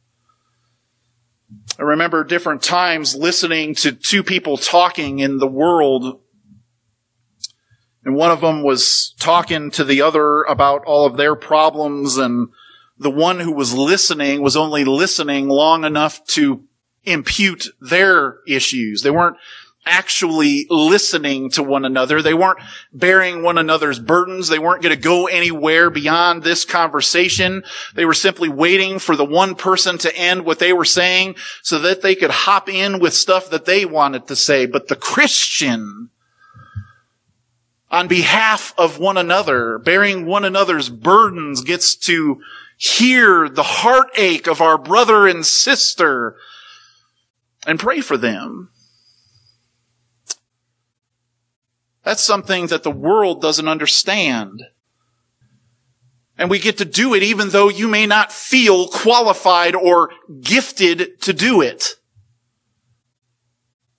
I 1.78 1.84
remember 1.84 2.24
different 2.26 2.62
times 2.62 3.16
listening 3.16 3.76
to 3.76 3.94
two 3.94 4.22
people 4.22 4.58
talking 4.58 5.20
in 5.20 5.38
the 5.38 5.48
world. 5.48 6.22
And 8.04 8.16
one 8.16 8.32
of 8.32 8.42
them 8.42 8.64
was 8.64 9.14
talking 9.20 9.72
to 9.72 9.84
the 9.86 10.02
other 10.02 10.44
about 10.44 10.84
all 10.86 11.06
of 11.06 11.16
their 11.16 11.36
problems 11.36 12.18
and 12.18 12.50
the 12.98 13.10
one 13.10 13.40
who 13.40 13.54
was 13.54 13.74
listening 13.74 14.42
was 14.42 14.58
only 14.58 14.84
listening 14.84 15.48
long 15.48 15.86
enough 15.86 16.26
to 16.28 16.66
impute 17.06 17.68
their 17.80 18.40
issues. 18.46 19.02
They 19.02 19.12
weren't 19.12 19.38
actually 19.86 20.68
listening 20.70 21.50
to 21.52 21.64
one 21.64 21.86
another. 21.86 22.22
They 22.22 22.34
weren't 22.34 22.60
bearing 22.94 23.42
one 23.42 23.58
another's 23.58 24.00
burdens. 24.00 24.48
They 24.48 24.60
weren't 24.60 24.84
going 24.84 24.96
to 24.96 25.02
go 25.02 25.28
anywhere 25.28 25.90
beyond 25.90 26.44
this 26.44 26.66
conversation. 26.66 27.64
They 27.96 28.06
were 28.06 28.14
simply 28.14 28.50
waiting 28.50 29.00
for 29.00 29.16
the 29.16 29.26
one 29.26 29.56
person 29.56 29.98
to 30.00 30.16
end 30.16 30.46
what 30.46 30.60
they 30.60 30.74
were 30.74 30.86
saying 30.86 31.36
so 31.64 31.80
that 31.80 32.02
they 32.02 32.16
could 32.16 32.32
hop 32.32 32.70
in 32.70 33.00
with 33.00 33.14
stuff 33.14 33.50
that 33.50 33.66
they 33.66 33.86
wanted 33.86 34.28
to 34.28 34.36
say. 34.36 34.66
But 34.66 34.90
the 34.90 34.96
Christian, 34.96 36.10
on 37.90 38.08
behalf 38.08 38.74
of 38.78 39.00
one 39.00 39.18
another, 39.18 39.80
bearing 39.80 40.26
one 40.26 40.46
another's 40.46 40.90
burdens, 40.90 41.62
gets 41.62 41.96
to 41.96 42.42
hear 42.78 43.50
the 43.50 43.64
heartache 43.64 44.48
of 44.48 44.62
our 44.62 44.78
brother 44.78 45.28
and 45.28 45.46
sister 45.46 46.36
and 47.66 47.80
pray 47.80 48.02
for 48.02 48.18
them. 48.18 48.70
That's 52.10 52.24
something 52.24 52.66
that 52.70 52.82
the 52.82 52.90
world 52.90 53.40
doesn't 53.40 53.68
understand. 53.68 54.64
And 56.40 56.50
we 56.50 56.58
get 56.58 56.80
to 56.80 56.86
do 56.86 57.14
it 57.14 57.22
even 57.22 57.50
though 57.50 57.70
you 57.70 57.88
may 57.88 58.08
not 58.08 58.32
feel 58.32 58.88
qualified 58.88 59.76
or 59.76 60.10
gifted 60.42 61.22
to 61.22 61.34
do 61.34 61.62
it. 61.62 61.98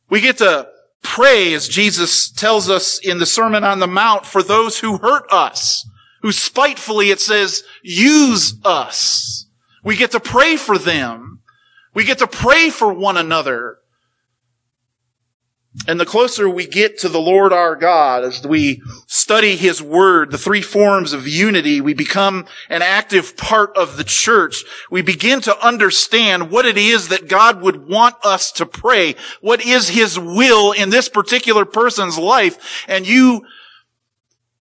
We 0.09 0.21
get 0.21 0.39
to 0.39 0.67
pray 1.05 1.55
as 1.55 1.69
Jesus 1.69 2.29
tells 2.33 2.69
us 2.69 2.99
in 2.99 3.19
the 3.19 3.27
Sermon 3.27 3.63
on 3.63 3.79
the 3.79 3.87
Mount 3.87 4.27
for 4.27 4.43
those 4.43 4.81
who 4.81 4.99
hurt 4.99 5.31
us, 5.31 5.89
who 6.23 6.33
spitefully, 6.33 7.11
it 7.11 7.21
says, 7.21 7.63
use 7.85 8.59
us. 8.65 9.47
We 9.85 9.95
get 9.95 10.11
to 10.11 10.21
pray 10.21 10.57
for 10.57 10.79
them. 10.79 11.43
We 11.95 12.03
get 12.03 12.19
to 12.19 12.27
pray 12.27 12.71
for 12.71 12.93
one 12.93 13.17
another. 13.17 13.79
And 15.87 16.01
the 16.01 16.07
closer 16.07 16.49
we 16.49 16.67
get 16.67 16.99
to 16.99 17.09
the 17.09 17.21
Lord 17.21 17.53
our 17.53 17.77
God, 17.77 18.25
as 18.25 18.45
we 18.45 18.83
study 19.07 19.55
His 19.55 19.81
Word, 19.81 20.33
the 20.33 20.39
three 20.39 20.63
forms 20.63 21.13
of 21.13 21.29
unity, 21.29 21.81
we 21.81 21.95
become 21.95 22.47
an 22.69 22.83
active 22.83 23.37
part 23.37 23.77
of 23.77 23.97
the 23.97 24.03
church. 24.03 24.65
We 24.91 25.03
begin 25.03 25.41
to 25.43 25.65
understand 25.65 26.51
what 26.51 26.67
it 26.67 26.77
is 26.77 27.09
that 27.09 27.29
God 27.29 27.63
would 27.63 27.89
want 27.89 28.17
us 28.25 28.51
to 28.53 28.67
pray. 28.67 29.15
What 29.41 29.65
is 29.65 29.91
His 29.91 30.19
will 30.19 30.73
in 30.73 30.91
this 30.91 31.09
particular 31.09 31.65
person's 31.65 32.19
life? 32.19 32.85
And 32.89 33.07
you, 33.07 33.47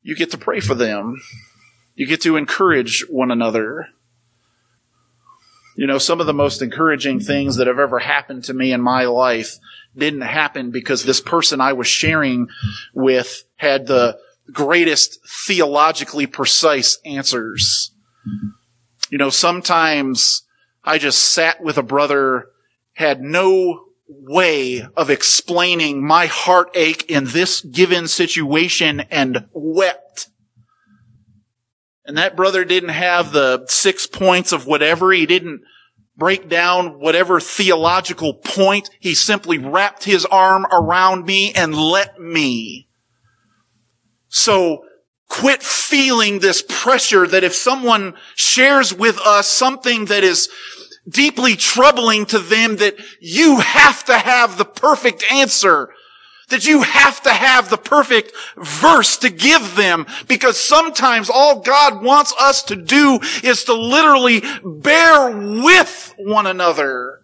you 0.02 0.14
get 0.14 0.32
to 0.32 0.38
pray 0.38 0.60
for 0.60 0.76
them. 0.76 1.16
You 1.96 2.06
get 2.06 2.22
to 2.24 2.36
encourage 2.36 3.06
one 3.10 3.32
another. 3.32 3.88
You 5.78 5.88
know, 5.88 6.00
some 6.00 6.20
of 6.20 6.28
the 6.28 6.34
most 6.34 6.62
encouraging 6.62 7.22
things 7.22 7.56
that 7.56 7.68
have 7.68 7.80
ever 7.80 8.00
happened 8.00 8.44
to 8.46 8.54
me 8.54 8.74
in 8.74 8.82
my 8.82 9.06
life 9.06 9.58
didn't 9.98 10.22
happen 10.22 10.72
because 10.72 11.04
this 11.04 11.22
person 11.22 11.62
I 11.62 11.74
was 11.74 11.88
sharing 11.88 12.48
with 12.94 13.44
had 13.56 13.88
the 13.88 14.18
greatest 14.52 15.20
theologically 15.46 16.28
precise 16.28 17.00
answers. 17.06 17.92
You 19.10 19.18
know, 19.18 19.30
sometimes 19.30 20.44
I 20.84 20.98
just 20.98 21.20
sat 21.20 21.62
with 21.62 21.78
a 21.78 21.84
brother, 21.84 22.50
had 22.94 23.22
no 23.22 23.86
way 24.08 24.88
of 24.96 25.10
explaining 25.10 26.06
my 26.06 26.28
heartache 26.28 27.10
in 27.10 27.26
this 27.26 27.62
given 27.62 28.08
situation 28.08 29.02
and 29.12 29.48
wept. 29.52 30.30
And 32.06 32.18
that 32.18 32.38
brother 32.38 32.64
didn't 32.64 32.90
have 32.90 33.34
the 33.34 33.66
six 33.68 34.08
points 34.08 34.54
of 34.54 34.66
whatever. 34.66 35.12
He 35.12 35.26
didn't 35.26 35.62
break 36.18 36.50
down 36.50 37.00
whatever 37.00 37.40
theological 37.40 38.34
point. 38.34 38.90
He 39.00 39.14
simply 39.14 39.58
wrapped 39.58 40.04
his 40.04 40.26
arm 40.26 40.66
around 40.72 41.26
me 41.26 41.54
and 41.54 41.76
let 41.76 42.20
me. 42.20 42.88
So 44.28 44.84
quit 45.30 45.62
feeling 45.62 46.40
this 46.40 46.64
pressure 46.68 47.28
that 47.28 47.44
if 47.44 47.54
someone 47.54 48.16
shares 48.36 48.94
with 48.94 49.20
us 49.20 49.48
something 49.48 50.06
that 50.06 50.24
is 50.24 50.50
deeply 51.08 51.56
troubling 51.56 52.26
to 52.26 52.40
them 52.40 52.78
that 52.78 52.96
you 53.22 53.60
have 53.60 54.04
to 54.06 54.18
have 54.18 54.58
the 54.58 54.66
perfect 54.66 55.24
answer. 55.32 55.90
That 56.50 56.66
you 56.66 56.84
have 56.84 57.22
to 57.24 57.30
have 57.30 57.70
the 57.70 57.78
perfect 57.78 58.32
verse 58.56 59.18
to 59.18 59.30
give 59.30 59.76
them 59.76 60.06
because 60.28 60.58
sometimes 60.58 61.30
all 61.30 61.60
God 61.60 62.02
wants 62.02 62.34
us 62.40 62.64
to 62.64 62.76
do 62.76 63.20
is 63.44 63.66
to 63.66 63.74
literally 63.74 64.42
bear 64.64 65.30
with 65.30 66.16
one 66.18 66.48
another. 66.48 67.24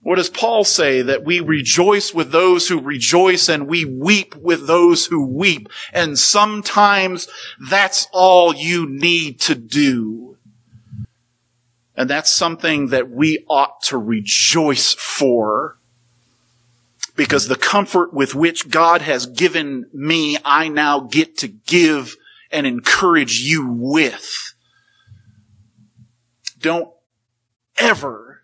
What 0.00 0.16
does 0.16 0.30
Paul 0.30 0.64
say? 0.64 1.02
That 1.02 1.24
we 1.24 1.40
rejoice 1.40 2.12
with 2.12 2.32
those 2.32 2.68
who 2.68 2.80
rejoice 2.80 3.48
and 3.48 3.68
we 3.68 3.84
weep 3.84 4.34
with 4.34 4.66
those 4.66 5.06
who 5.06 5.26
weep. 5.26 5.68
And 5.92 6.18
sometimes 6.18 7.28
that's 7.68 8.08
all 8.12 8.54
you 8.54 8.88
need 8.88 9.40
to 9.42 9.54
do. 9.54 10.38
And 11.94 12.10
that's 12.10 12.30
something 12.30 12.88
that 12.88 13.10
we 13.10 13.44
ought 13.48 13.82
to 13.84 13.98
rejoice 13.98 14.94
for. 14.94 15.78
Because 17.14 17.48
the 17.48 17.56
comfort 17.56 18.14
with 18.14 18.34
which 18.34 18.70
God 18.70 19.02
has 19.02 19.26
given 19.26 19.86
me, 19.92 20.38
I 20.44 20.68
now 20.68 21.00
get 21.00 21.36
to 21.38 21.48
give 21.48 22.16
and 22.50 22.66
encourage 22.66 23.40
you 23.40 23.66
with. 23.68 24.54
Don't 26.58 26.90
ever 27.76 28.42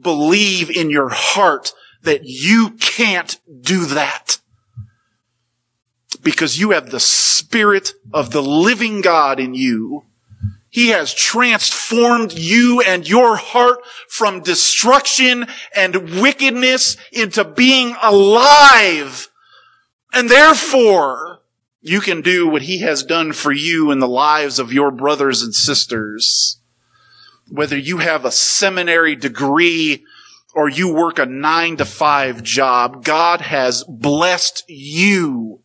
believe 0.00 0.70
in 0.70 0.90
your 0.90 1.08
heart 1.10 1.72
that 2.02 2.22
you 2.24 2.70
can't 2.80 3.38
do 3.60 3.84
that. 3.86 4.38
Because 6.22 6.58
you 6.58 6.70
have 6.70 6.90
the 6.90 7.00
Spirit 7.00 7.92
of 8.12 8.30
the 8.30 8.42
living 8.42 9.00
God 9.00 9.38
in 9.38 9.54
you 9.54 10.04
he 10.70 10.88
has 10.88 11.14
transformed 11.14 12.32
you 12.32 12.80
and 12.82 13.08
your 13.08 13.36
heart 13.36 13.78
from 14.08 14.42
destruction 14.42 15.46
and 15.74 16.20
wickedness 16.20 16.96
into 17.12 17.44
being 17.44 17.96
alive. 18.02 19.28
And 20.12 20.28
therefore, 20.28 21.40
you 21.80 22.00
can 22.00 22.20
do 22.20 22.46
what 22.48 22.62
he 22.62 22.80
has 22.80 23.02
done 23.02 23.32
for 23.32 23.52
you 23.52 23.90
in 23.90 24.00
the 24.00 24.08
lives 24.08 24.58
of 24.58 24.72
your 24.72 24.90
brothers 24.90 25.42
and 25.42 25.54
sisters. 25.54 26.60
Whether 27.50 27.78
you 27.78 27.98
have 27.98 28.24
a 28.24 28.32
seminary 28.32 29.16
degree 29.16 30.04
or 30.54 30.68
you 30.68 30.92
work 30.92 31.18
a 31.18 31.24
nine 31.24 31.76
to 31.78 31.84
five 31.84 32.42
job, 32.42 33.04
God 33.04 33.40
has 33.40 33.84
blessed 33.84 34.64
you 34.68 35.62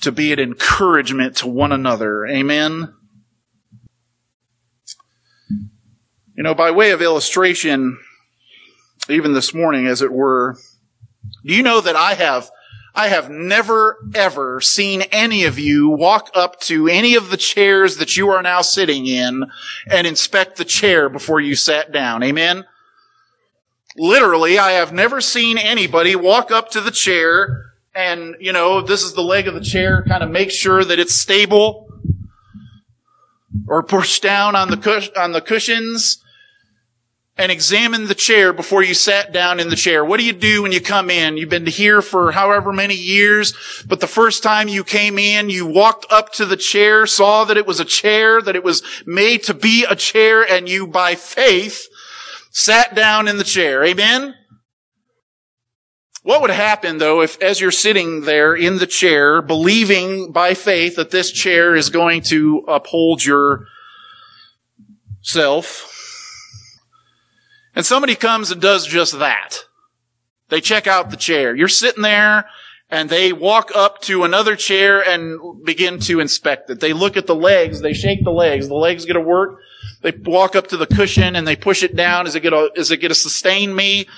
to 0.00 0.12
be 0.12 0.32
an 0.32 0.38
encouragement 0.38 1.36
to 1.36 1.48
one 1.48 1.72
another. 1.72 2.26
Amen. 2.26 2.94
You 6.38 6.44
know, 6.44 6.54
by 6.54 6.70
way 6.70 6.92
of 6.92 7.02
illustration, 7.02 7.98
even 9.08 9.32
this 9.32 9.52
morning, 9.52 9.88
as 9.88 10.02
it 10.02 10.12
were, 10.12 10.56
do 11.44 11.52
you 11.52 11.64
know 11.64 11.80
that 11.80 11.96
I 11.96 12.14
have, 12.14 12.48
I 12.94 13.08
have 13.08 13.28
never 13.28 13.98
ever 14.14 14.60
seen 14.60 15.02
any 15.10 15.42
of 15.42 15.58
you 15.58 15.88
walk 15.88 16.30
up 16.36 16.60
to 16.60 16.86
any 16.86 17.16
of 17.16 17.30
the 17.30 17.36
chairs 17.36 17.96
that 17.96 18.16
you 18.16 18.28
are 18.28 18.40
now 18.40 18.60
sitting 18.60 19.08
in 19.08 19.50
and 19.90 20.06
inspect 20.06 20.58
the 20.58 20.64
chair 20.64 21.08
before 21.08 21.40
you 21.40 21.56
sat 21.56 21.90
down. 21.90 22.22
Amen? 22.22 22.64
Literally, 23.96 24.60
I 24.60 24.70
have 24.70 24.92
never 24.92 25.20
seen 25.20 25.58
anybody 25.58 26.14
walk 26.14 26.52
up 26.52 26.70
to 26.70 26.80
the 26.80 26.92
chair 26.92 27.72
and, 27.96 28.36
you 28.38 28.52
know, 28.52 28.80
this 28.80 29.02
is 29.02 29.14
the 29.14 29.22
leg 29.22 29.48
of 29.48 29.54
the 29.54 29.60
chair, 29.60 30.04
kind 30.06 30.22
of 30.22 30.30
make 30.30 30.52
sure 30.52 30.84
that 30.84 31.00
it's 31.00 31.16
stable 31.16 31.88
or 33.66 33.82
push 33.82 34.20
down 34.20 34.54
on 34.54 34.70
the, 34.70 34.76
cush- 34.76 35.10
on 35.16 35.32
the 35.32 35.40
cushions 35.40 36.22
and 37.38 37.52
examine 37.52 38.06
the 38.06 38.14
chair 38.16 38.52
before 38.52 38.82
you 38.82 38.94
sat 38.94 39.32
down 39.32 39.60
in 39.60 39.70
the 39.70 39.76
chair. 39.76 40.04
What 40.04 40.18
do 40.18 40.26
you 40.26 40.32
do 40.32 40.62
when 40.62 40.72
you 40.72 40.80
come 40.80 41.08
in? 41.08 41.36
You've 41.36 41.48
been 41.48 41.66
here 41.66 42.02
for 42.02 42.32
however 42.32 42.72
many 42.72 42.96
years, 42.96 43.54
but 43.86 44.00
the 44.00 44.08
first 44.08 44.42
time 44.42 44.66
you 44.66 44.82
came 44.82 45.18
in, 45.18 45.48
you 45.48 45.64
walked 45.64 46.06
up 46.10 46.32
to 46.34 46.44
the 46.44 46.56
chair, 46.56 47.06
saw 47.06 47.44
that 47.44 47.56
it 47.56 47.66
was 47.66 47.78
a 47.78 47.84
chair, 47.84 48.42
that 48.42 48.56
it 48.56 48.64
was 48.64 48.82
made 49.06 49.44
to 49.44 49.54
be 49.54 49.86
a 49.88 49.94
chair, 49.94 50.42
and 50.42 50.68
you 50.68 50.88
by 50.88 51.14
faith 51.14 51.86
sat 52.50 52.96
down 52.96 53.28
in 53.28 53.36
the 53.36 53.44
chair. 53.44 53.84
Amen? 53.84 54.34
What 56.24 56.42
would 56.42 56.50
happen 56.50 56.98
though 56.98 57.22
if 57.22 57.40
as 57.40 57.60
you're 57.60 57.70
sitting 57.70 58.22
there 58.22 58.54
in 58.54 58.78
the 58.78 58.86
chair, 58.86 59.40
believing 59.40 60.32
by 60.32 60.54
faith 60.54 60.96
that 60.96 61.12
this 61.12 61.30
chair 61.30 61.76
is 61.76 61.88
going 61.88 62.22
to 62.22 62.64
uphold 62.66 63.24
your 63.24 63.66
self, 65.22 65.97
and 67.78 67.86
somebody 67.86 68.16
comes 68.16 68.50
and 68.50 68.60
does 68.60 68.84
just 68.88 69.20
that. 69.20 69.58
They 70.48 70.60
check 70.60 70.88
out 70.88 71.10
the 71.10 71.16
chair. 71.16 71.54
You're 71.54 71.68
sitting 71.68 72.02
there 72.02 72.46
and 72.90 73.08
they 73.08 73.32
walk 73.32 73.70
up 73.72 74.00
to 74.02 74.24
another 74.24 74.56
chair 74.56 75.00
and 75.00 75.64
begin 75.64 76.00
to 76.00 76.18
inspect 76.18 76.68
it. 76.70 76.80
They 76.80 76.92
look 76.92 77.16
at 77.16 77.28
the 77.28 77.36
legs, 77.36 77.80
they 77.80 77.92
shake 77.92 78.24
the 78.24 78.32
legs, 78.32 78.66
the 78.66 78.74
legs 78.74 79.04
get 79.04 79.12
to 79.12 79.20
work. 79.20 79.60
They 80.02 80.10
walk 80.24 80.56
up 80.56 80.66
to 80.68 80.76
the 80.76 80.88
cushion 80.88 81.36
and 81.36 81.46
they 81.46 81.54
push 81.54 81.84
it 81.84 81.94
down. 81.94 82.26
Is 82.26 82.34
it 82.34 82.40
gonna, 82.40 82.68
is 82.74 82.90
it 82.90 82.96
gonna 82.96 83.14
sustain 83.14 83.72
me? 83.72 84.08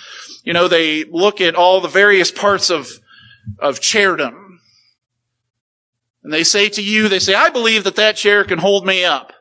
You 0.43 0.55
know, 0.55 0.67
they 0.67 1.05
look 1.05 1.43
at 1.43 1.55
all 1.55 1.83
the 1.83 1.89
various 1.89 2.31
parts 2.31 2.71
of, 2.71 2.89
of 3.59 3.79
chairdom. 3.79 4.59
And 6.25 6.33
they 6.33 6.45
say 6.45 6.71
to 6.71 6.83
you, 6.83 7.11
they 7.11 7.19
say, 7.19 7.35
I 7.35 7.51
believe 7.51 7.85
that 7.85 7.97
that 7.97 8.17
chair 8.17 8.43
can 8.45 8.59
hold 8.59 8.87
me 8.87 9.05
up. 9.05 9.35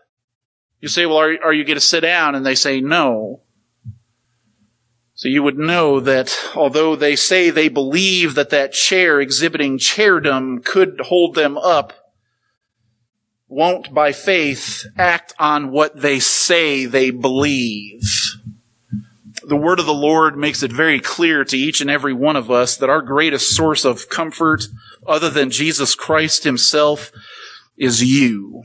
You 0.81 0.89
say, 0.89 1.05
well, 1.05 1.19
are, 1.19 1.41
are 1.41 1.53
you 1.53 1.63
going 1.63 1.77
to 1.77 1.81
sit 1.81 2.01
down? 2.01 2.35
And 2.35 2.45
they 2.45 2.55
say, 2.55 2.81
no. 2.81 3.43
So 5.19 5.27
you 5.27 5.43
would 5.43 5.57
know 5.57 5.99
that 5.99 6.33
although 6.55 6.95
they 6.95 7.17
say 7.17 7.49
they 7.49 7.67
believe 7.67 8.35
that 8.35 8.51
that 8.51 8.71
chair 8.71 9.19
exhibiting 9.19 9.77
chairdom 9.77 10.61
could 10.61 10.97
hold 11.07 11.35
them 11.35 11.57
up, 11.57 11.91
won't 13.49 13.93
by 13.93 14.13
faith 14.13 14.85
act 14.97 15.33
on 15.37 15.71
what 15.71 15.99
they 15.99 16.21
say 16.21 16.85
they 16.85 17.09
believe. 17.09 18.01
The 19.43 19.57
word 19.57 19.81
of 19.81 19.85
the 19.85 19.93
Lord 19.93 20.37
makes 20.37 20.63
it 20.63 20.71
very 20.71 21.01
clear 21.01 21.43
to 21.43 21.57
each 21.57 21.81
and 21.81 21.89
every 21.89 22.13
one 22.13 22.37
of 22.37 22.49
us 22.49 22.77
that 22.77 22.89
our 22.89 23.01
greatest 23.01 23.53
source 23.53 23.83
of 23.83 24.07
comfort, 24.07 24.67
other 25.05 25.29
than 25.29 25.51
Jesus 25.51 25.95
Christ 25.95 26.45
himself, 26.45 27.11
is 27.75 28.01
you. 28.01 28.63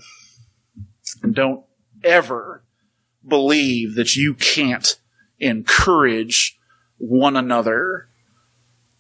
And 1.21 1.35
don't 1.35 1.65
ever 2.05 2.63
believe 3.27 3.97
that 3.97 4.15
you 4.15 4.35
can't 4.35 5.01
encourage 5.39 6.59
one 6.99 7.37
another. 7.37 8.09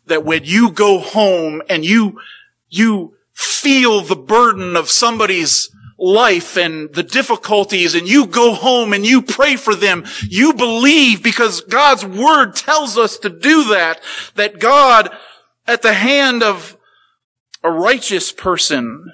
That 0.07 0.24
when 0.24 0.45
you 0.45 0.70
go 0.70 0.99
home 0.99 1.62
and 1.68 1.85
you, 1.85 2.20
you 2.68 3.14
feel 3.32 4.03
the 4.03 4.16
burden 4.16 4.76
of 4.76 4.91
somebody's 4.91 5.70
life 5.99 6.57
and 6.57 6.93
the 6.93 7.03
difficulties 7.03 7.95
and 7.95 8.09
you 8.09 8.26
go 8.26 8.53
home 8.53 8.93
and 8.93 9.07
you 9.07 9.22
pray 9.22 9.57
for 9.57 9.74
them, 9.74 10.05
you 10.28 10.53
believe 10.53 11.22
because 11.22 11.61
God's 11.62 12.05
word 12.05 12.55
tells 12.55 12.99
us 12.99 13.18
to 13.18 13.30
do 13.30 13.64
that, 13.70 14.01
that 14.35 14.59
God 14.59 15.11
at 15.66 15.82
the 15.82 15.95
hand 15.95 16.43
of 16.43 16.76
a 17.62 17.70
righteous 17.70 18.32
person, 18.32 19.12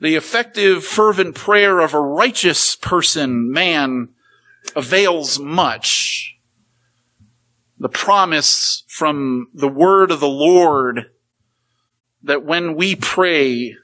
the 0.00 0.14
effective 0.14 0.84
fervent 0.84 1.34
prayer 1.34 1.80
of 1.80 1.92
a 1.92 2.00
righteous 2.00 2.76
person, 2.76 3.52
man, 3.52 4.08
avails 4.78 5.40
much. 5.40 6.36
The 7.78 7.88
promise 7.88 8.84
from 8.86 9.48
the 9.52 9.68
word 9.68 10.10
of 10.12 10.20
the 10.20 10.28
Lord 10.28 11.10
that 12.22 12.44
when 12.44 12.76
we 12.76 12.94
pray 12.94 13.74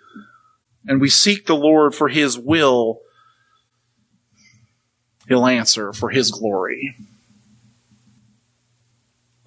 and 0.86 1.00
we 1.00 1.08
seek 1.08 1.46
the 1.46 1.56
Lord 1.56 1.94
for 1.94 2.08
His 2.08 2.38
will, 2.38 3.00
He'll 5.28 5.46
answer 5.46 5.92
for 5.92 6.10
His 6.10 6.30
glory. 6.30 6.94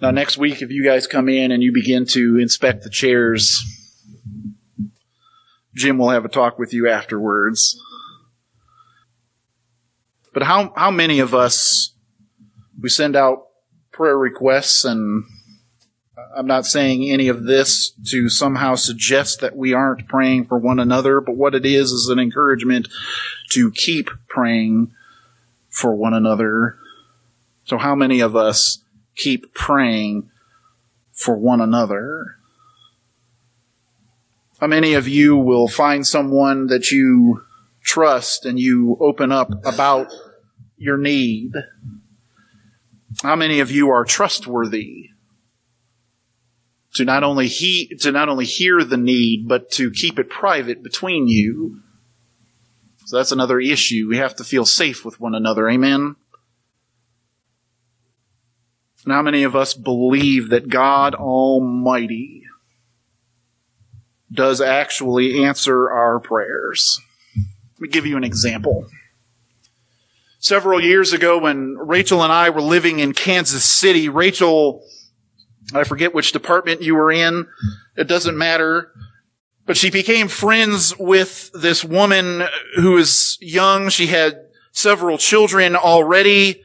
Now, 0.00 0.10
next 0.10 0.36
week, 0.36 0.62
if 0.62 0.70
you 0.70 0.84
guys 0.84 1.06
come 1.06 1.28
in 1.28 1.50
and 1.50 1.62
you 1.62 1.72
begin 1.72 2.04
to 2.06 2.38
inspect 2.38 2.84
the 2.84 2.90
chairs, 2.90 3.62
Jim 5.74 5.98
will 5.98 6.10
have 6.10 6.24
a 6.24 6.28
talk 6.28 6.58
with 6.58 6.72
you 6.72 6.88
afterwards. 6.88 7.80
But 10.38 10.46
how, 10.46 10.72
how 10.76 10.92
many 10.92 11.18
of 11.18 11.34
us, 11.34 11.96
we 12.80 12.90
send 12.90 13.16
out 13.16 13.48
prayer 13.90 14.16
requests 14.16 14.84
and 14.84 15.24
uh, 16.16 16.20
I'm 16.36 16.46
not 16.46 16.64
saying 16.64 17.10
any 17.10 17.26
of 17.26 17.42
this 17.42 17.90
to 18.10 18.28
somehow 18.28 18.76
suggest 18.76 19.40
that 19.40 19.56
we 19.56 19.72
aren't 19.72 20.06
praying 20.06 20.44
for 20.44 20.56
one 20.56 20.78
another, 20.78 21.20
but 21.20 21.34
what 21.34 21.56
it 21.56 21.66
is 21.66 21.90
is 21.90 22.08
an 22.08 22.20
encouragement 22.20 22.86
to 23.50 23.72
keep 23.72 24.10
praying 24.28 24.92
for 25.70 25.92
one 25.96 26.14
another. 26.14 26.78
So 27.64 27.76
how 27.76 27.96
many 27.96 28.20
of 28.20 28.36
us 28.36 28.84
keep 29.16 29.52
praying 29.54 30.30
for 31.10 31.34
one 31.34 31.60
another? 31.60 32.36
How 34.60 34.68
many 34.68 34.94
of 34.94 35.08
you 35.08 35.36
will 35.36 35.66
find 35.66 36.06
someone 36.06 36.68
that 36.68 36.92
you 36.92 37.42
trust 37.82 38.44
and 38.44 38.60
you 38.60 38.96
open 39.00 39.32
up 39.32 39.50
about 39.66 40.12
your 40.78 40.96
need? 40.96 41.52
How 43.22 43.36
many 43.36 43.60
of 43.60 43.70
you 43.70 43.90
are 43.90 44.04
trustworthy 44.04 45.10
to 46.94 47.04
not 47.04 47.24
only 47.24 47.48
he, 47.48 47.88
to 48.00 48.12
not 48.12 48.28
only 48.28 48.44
hear 48.44 48.84
the 48.84 48.96
need, 48.96 49.48
but 49.48 49.70
to 49.72 49.90
keep 49.90 50.18
it 50.18 50.30
private 50.30 50.82
between 50.82 51.28
you? 51.28 51.80
So 53.06 53.16
that's 53.16 53.32
another 53.32 53.58
issue. 53.58 54.06
We 54.08 54.18
have 54.18 54.36
to 54.36 54.44
feel 54.44 54.66
safe 54.66 55.04
with 55.04 55.18
one 55.20 55.34
another. 55.34 55.68
Amen. 55.68 56.16
And 59.04 59.12
how 59.14 59.22
many 59.22 59.44
of 59.44 59.56
us 59.56 59.72
believe 59.72 60.50
that 60.50 60.68
God 60.68 61.14
Almighty 61.14 62.44
does 64.30 64.60
actually 64.60 65.42
answer 65.42 65.90
our 65.90 66.20
prayers? 66.20 67.00
Let 67.76 67.80
me 67.80 67.88
give 67.88 68.04
you 68.04 68.18
an 68.18 68.24
example. 68.24 68.86
Several 70.40 70.80
years 70.80 71.12
ago 71.12 71.38
when 71.38 71.76
Rachel 71.76 72.22
and 72.22 72.32
I 72.32 72.50
were 72.50 72.62
living 72.62 73.00
in 73.00 73.12
Kansas 73.12 73.64
City, 73.64 74.08
Rachel, 74.08 74.84
I 75.74 75.82
forget 75.82 76.14
which 76.14 76.30
department 76.30 76.80
you 76.80 76.94
were 76.94 77.10
in. 77.10 77.48
It 77.96 78.06
doesn't 78.06 78.38
matter. 78.38 78.92
But 79.66 79.76
she 79.76 79.90
became 79.90 80.28
friends 80.28 80.96
with 80.96 81.50
this 81.52 81.84
woman 81.84 82.44
who 82.76 82.92
was 82.92 83.36
young. 83.40 83.88
She 83.88 84.06
had 84.06 84.38
several 84.70 85.18
children 85.18 85.74
already. 85.74 86.62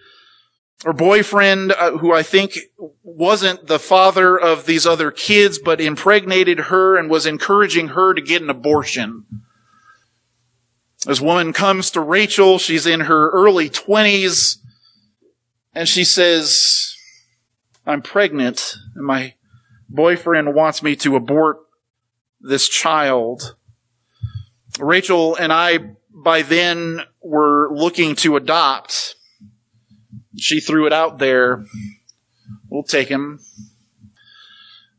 Her 0.86 0.94
boyfriend, 0.94 1.72
uh, 1.72 1.98
who 1.98 2.14
I 2.14 2.22
think 2.22 2.60
wasn't 3.02 3.68
the 3.68 3.80
father 3.80 4.40
of 4.40 4.66
these 4.68 4.86
other 4.86 5.10
kids, 5.10 5.58
but 5.58 5.82
impregnated 5.82 6.60
her 6.60 6.96
and 6.96 7.10
was 7.10 7.26
encouraging 7.26 7.90
her 7.90 8.14
to 8.14 8.22
get 8.22 8.42
an 8.44 8.50
abortion. 8.50 9.26
This 11.06 11.20
woman 11.20 11.54
comes 11.54 11.92
to 11.92 12.02
Rachel. 12.02 12.58
She's 12.60 12.86
in 12.86 13.02
her 13.02 13.30
early 13.32 13.70
twenties 13.70 14.60
and 15.74 15.88
she 15.88 16.04
says, 16.04 16.96
I'm 17.86 18.02
pregnant 18.02 18.76
and 18.96 19.06
my 19.06 19.34
boyfriend 19.90 20.56
wants 20.56 20.82
me 20.82 20.96
to 20.98 21.16
abort 21.16 21.58
this 22.40 22.70
child. 22.70 23.56
Rachel 24.80 25.36
and 25.36 25.52
I 25.52 25.80
by 26.10 26.42
then 26.42 27.02
were 27.22 27.70
looking 27.74 28.16
to 28.18 28.38
adopt. 28.38 29.16
She 30.38 30.60
threw 30.60 30.88
it 30.88 30.94
out 30.94 31.20
there. 31.20 31.66
We'll 32.70 32.84
take 32.84 33.10
him. 33.10 33.40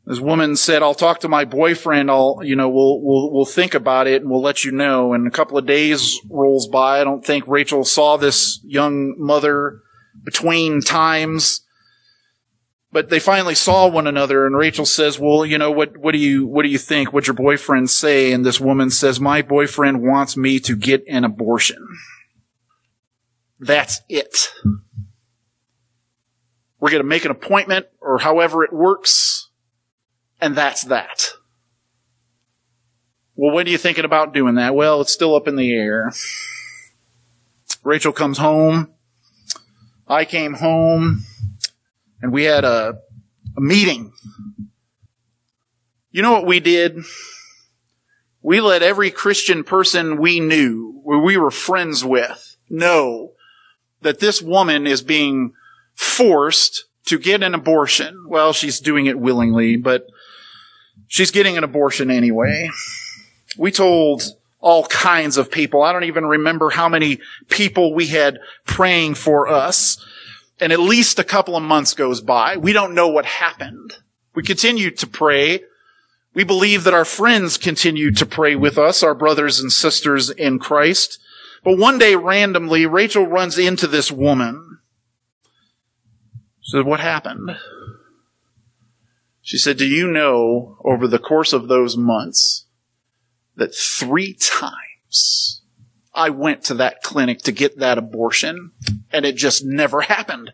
This 0.05 0.19
woman 0.19 0.55
said, 0.55 0.83
I'll 0.83 0.93
talk 0.93 1.21
to 1.21 1.27
my 1.27 1.45
boyfriend. 1.45 2.11
I'll, 2.11 2.39
you 2.43 2.55
know, 2.55 2.69
we'll, 2.69 3.01
we'll, 3.01 3.31
we'll 3.31 3.45
think 3.45 3.73
about 3.73 4.05
it 4.05 4.21
and 4.21 4.29
we'll 4.29 4.41
let 4.41 4.63
you 4.63 4.71
know. 4.71 5.13
And 5.13 5.25
a 5.25 5.31
couple 5.31 5.57
of 5.57 5.65
days 5.65 6.19
rolls 6.29 6.67
by. 6.67 7.01
I 7.01 7.03
don't 7.03 7.25
think 7.25 7.47
Rachel 7.47 7.83
saw 7.83 8.15
this 8.15 8.59
young 8.63 9.15
mother 9.17 9.81
between 10.23 10.81
times. 10.81 11.61
But 12.91 13.09
they 13.09 13.19
finally 13.19 13.55
saw 13.55 13.89
one 13.89 14.07
another 14.07 14.45
and 14.45 14.55
Rachel 14.55 14.85
says, 14.85 15.19
well, 15.19 15.45
you 15.45 15.57
know, 15.57 15.71
what, 15.71 15.97
what 15.97 16.11
do 16.11 16.19
you, 16.19 16.45
what 16.45 16.63
do 16.63 16.69
you 16.69 16.77
think? 16.77 17.11
What'd 17.11 17.27
your 17.27 17.33
boyfriend 17.33 17.89
say? 17.89 18.31
And 18.31 18.45
this 18.45 18.59
woman 18.59 18.91
says, 18.91 19.19
my 19.19 19.41
boyfriend 19.41 20.01
wants 20.01 20.37
me 20.37 20.59
to 20.61 20.77
get 20.77 21.03
an 21.09 21.23
abortion. 21.25 21.85
That's 23.59 24.01
it. 24.07 24.53
We're 26.79 26.91
going 26.91 27.03
to 27.03 27.09
make 27.09 27.25
an 27.25 27.31
appointment 27.31 27.87
or 27.99 28.19
however 28.19 28.63
it 28.63 28.71
works 28.71 29.49
and 30.45 30.55
that's 30.55 30.83
that. 30.83 31.33
Well, 33.35 33.51
when 33.51 33.65
are 33.65 33.69
you 33.69 33.79
thinking 33.79 34.05
about 34.05 34.31
doing 34.31 34.55
that? 34.55 34.75
Well, 34.75 35.01
it's 35.01 35.11
still 35.11 35.33
up 35.33 35.47
in 35.47 35.55
the 35.55 35.73
air. 35.73 36.13
Rachel 37.83 38.13
comes 38.13 38.37
home. 38.37 38.91
I 40.07 40.23
came 40.23 40.53
home 40.53 41.23
and 42.21 42.31
we 42.31 42.43
had 42.43 42.63
a, 42.63 42.99
a 43.57 43.61
meeting. 43.61 44.13
You 46.11 46.21
know 46.21 46.33
what 46.33 46.45
we 46.45 46.59
did? 46.59 46.99
We 48.43 48.61
let 48.61 48.83
every 48.83 49.09
Christian 49.09 49.63
person 49.63 50.17
we 50.17 50.39
knew, 50.39 51.01
we 51.03 51.37
were 51.37 51.49
friends 51.49 52.05
with, 52.05 52.55
know 52.69 53.31
that 54.01 54.19
this 54.19 54.43
woman 54.43 54.85
is 54.85 55.01
being 55.01 55.53
forced 55.95 56.85
to 57.07 57.17
get 57.17 57.41
an 57.41 57.55
abortion. 57.55 58.25
Well, 58.27 58.53
she's 58.53 58.79
doing 58.79 59.07
it 59.07 59.17
willingly, 59.17 59.75
but 59.75 60.05
She's 61.07 61.31
getting 61.31 61.57
an 61.57 61.63
abortion 61.63 62.11
anyway. 62.11 62.69
We 63.57 63.71
told 63.71 64.23
all 64.59 64.85
kinds 64.87 65.37
of 65.37 65.51
people. 65.51 65.83
I 65.83 65.93
don't 65.93 66.05
even 66.05 66.25
remember 66.25 66.71
how 66.71 66.89
many 66.89 67.19
people 67.49 67.93
we 67.93 68.07
had 68.07 68.39
praying 68.65 69.15
for 69.15 69.47
us. 69.47 70.03
And 70.59 70.71
at 70.73 70.79
least 70.79 71.19
a 71.19 71.23
couple 71.23 71.55
of 71.55 71.63
months 71.63 71.93
goes 71.93 72.21
by. 72.21 72.57
We 72.57 72.73
don't 72.73 72.95
know 72.95 73.07
what 73.07 73.25
happened. 73.25 73.93
We 74.33 74.41
continue 74.43 74.89
to 74.91 75.07
pray. 75.07 75.61
We 76.33 76.43
believe 76.43 76.83
that 76.83 76.93
our 76.93 77.05
friends 77.05 77.57
continue 77.57 78.11
to 78.13 78.25
pray 78.25 78.55
with 78.55 78.77
us, 78.77 79.03
our 79.03 79.13
brothers 79.13 79.59
and 79.59 79.71
sisters 79.71 80.29
in 80.29 80.59
Christ. 80.59 81.19
But 81.63 81.77
one 81.77 81.97
day 81.97 82.15
randomly, 82.15 82.85
Rachel 82.85 83.25
runs 83.25 83.57
into 83.57 83.87
this 83.87 84.11
woman. 84.11 84.79
Said, 86.61 86.85
what 86.85 86.99
happened? 86.99 87.55
She 89.45 89.59
said, 89.59 89.77
do 89.77 89.85
you 89.85 90.07
know 90.07 90.79
over 90.83 91.07
the 91.07 91.19
course 91.19 91.53
of 91.53 91.67
those 91.67 91.95
months 91.95 92.65
that 93.55 93.75
three 93.75 94.33
times 94.33 95.61
I 96.15 96.31
went 96.31 96.63
to 96.63 96.73
that 96.73 97.03
clinic 97.03 97.43
to 97.43 97.51
get 97.51 97.77
that 97.77 97.99
abortion 97.99 98.71
and 99.11 99.23
it 99.23 99.35
just 99.35 99.63
never 99.63 100.01
happened. 100.01 100.51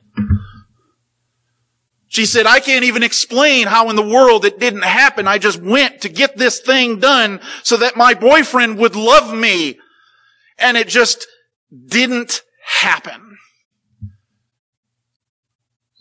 She 2.10 2.26
said, 2.26 2.46
I 2.46 2.60
can't 2.60 2.84
even 2.84 3.02
explain 3.02 3.68
how 3.68 3.90
in 3.90 3.96
the 3.96 4.02
world 4.06 4.44
it 4.44 4.60
didn't 4.60 4.84
happen. 4.84 5.26
I 5.26 5.38
just 5.38 5.62
went 5.62 6.02
to 6.02 6.10
get 6.10 6.36
this 6.36 6.60
thing 6.60 7.00
done 7.00 7.40
so 7.64 7.78
that 7.78 7.96
my 7.96 8.14
boyfriend 8.14 8.78
would 8.80 8.98
love 8.98 9.34
me. 9.34 9.80
And 10.58 10.76
it 10.76 10.90
just 10.90 11.26
didn't 11.88 12.42
happen. 12.82 13.38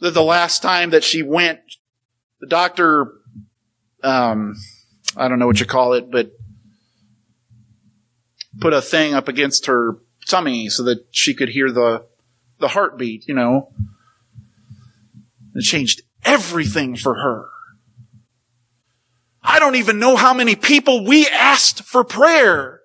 The 0.01 0.21
last 0.21 0.61
time 0.61 0.91
that 0.91 1.05
she 1.05 1.23
went, 1.23 1.61
the 2.41 2.47
doctor, 2.47 3.13
um, 4.03 4.57
I 5.17 5.29
don't 5.29 5.39
know 5.39 5.47
what 5.47 5.61
you 5.61 5.67
call 5.67 5.93
it, 5.93 6.11
but 6.11 6.33
put 8.61 8.73
a 8.73 8.83
thing 8.83 9.15
up 9.15 9.29
against 9.29 9.67
her 9.67 9.99
tummy 10.27 10.69
so 10.69 10.85
that 10.85 11.07
she 11.11 11.35
could 11.35 11.51
hear 11.51 11.71
the 11.71 12.07
the 12.59 12.69
heartbeat, 12.69 13.27
you 13.27 13.35
know. 13.35 13.73
It 15.55 15.63
changed 15.63 16.03
everything 16.25 16.97
for 16.97 17.15
her. 17.15 17.47
I 19.43 19.59
don't 19.59 19.77
even 19.77 19.99
know 19.99 20.17
how 20.17 20.35
many 20.35 20.55
people 20.55 21.05
we 21.05 21.27
asked 21.27 21.83
for 21.83 22.05
prayer, 22.05 22.81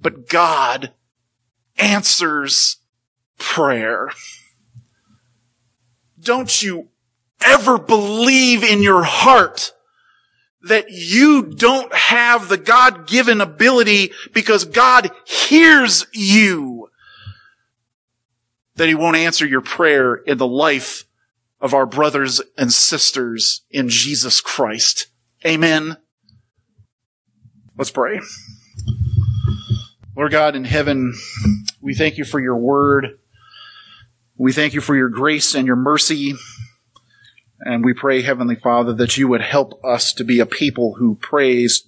but 0.00 0.28
God 0.28 0.92
answers 1.76 2.76
prayer. 3.36 4.10
Don't 6.20 6.62
you 6.62 6.88
ever 7.44 7.78
believe 7.78 8.62
in 8.62 8.82
your 8.82 9.02
heart 9.02 9.72
that 10.62 10.90
you 10.90 11.42
don't 11.42 11.94
have 11.94 12.48
the 12.48 12.58
God-given 12.58 13.40
ability 13.40 14.10
because 14.32 14.64
God 14.64 15.10
hears 15.24 16.06
you, 16.12 16.90
that 18.74 18.88
He 18.88 18.94
won't 18.94 19.16
answer 19.16 19.46
your 19.46 19.60
prayer 19.60 20.16
in 20.16 20.38
the 20.38 20.46
life 20.46 21.04
of 21.60 21.74
our 21.74 21.86
brothers 21.86 22.40
and 22.56 22.72
sisters 22.72 23.62
in 23.70 23.88
Jesus 23.88 24.40
Christ. 24.40 25.06
Amen. 25.46 25.96
Let's 27.76 27.90
pray. 27.90 28.20
Lord 30.16 30.32
God 30.32 30.56
in 30.56 30.64
heaven, 30.64 31.14
we 31.80 31.94
thank 31.94 32.18
you 32.18 32.24
for 32.24 32.40
your 32.40 32.56
word. 32.56 33.18
We 34.36 34.52
thank 34.52 34.74
you 34.74 34.80
for 34.80 34.96
your 34.96 35.08
grace 35.08 35.54
and 35.54 35.66
your 35.66 35.76
mercy. 35.76 36.34
And 37.60 37.84
we 37.84 37.92
pray, 37.92 38.22
Heavenly 38.22 38.56
Father, 38.56 38.92
that 38.94 39.16
you 39.16 39.28
would 39.28 39.40
help 39.40 39.84
us 39.84 40.12
to 40.14 40.24
be 40.24 40.40
a 40.40 40.46
people 40.46 40.94
who 40.94 41.16
prays, 41.16 41.84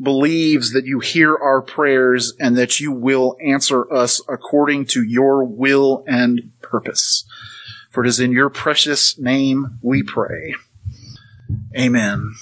believes 0.00 0.72
that 0.72 0.86
you 0.86 1.00
hear 1.00 1.36
our 1.36 1.62
prayers 1.62 2.32
and 2.38 2.56
that 2.56 2.80
you 2.80 2.92
will 2.92 3.36
answer 3.44 3.92
us 3.92 4.20
according 4.28 4.86
to 4.86 5.02
your 5.02 5.44
will 5.44 6.04
and 6.06 6.52
purpose. 6.62 7.24
For 7.90 8.04
it 8.04 8.08
is 8.08 8.20
in 8.20 8.32
your 8.32 8.50
precious 8.50 9.18
name 9.18 9.78
we 9.82 10.02
pray. 10.02 10.54
Amen. 11.76 12.34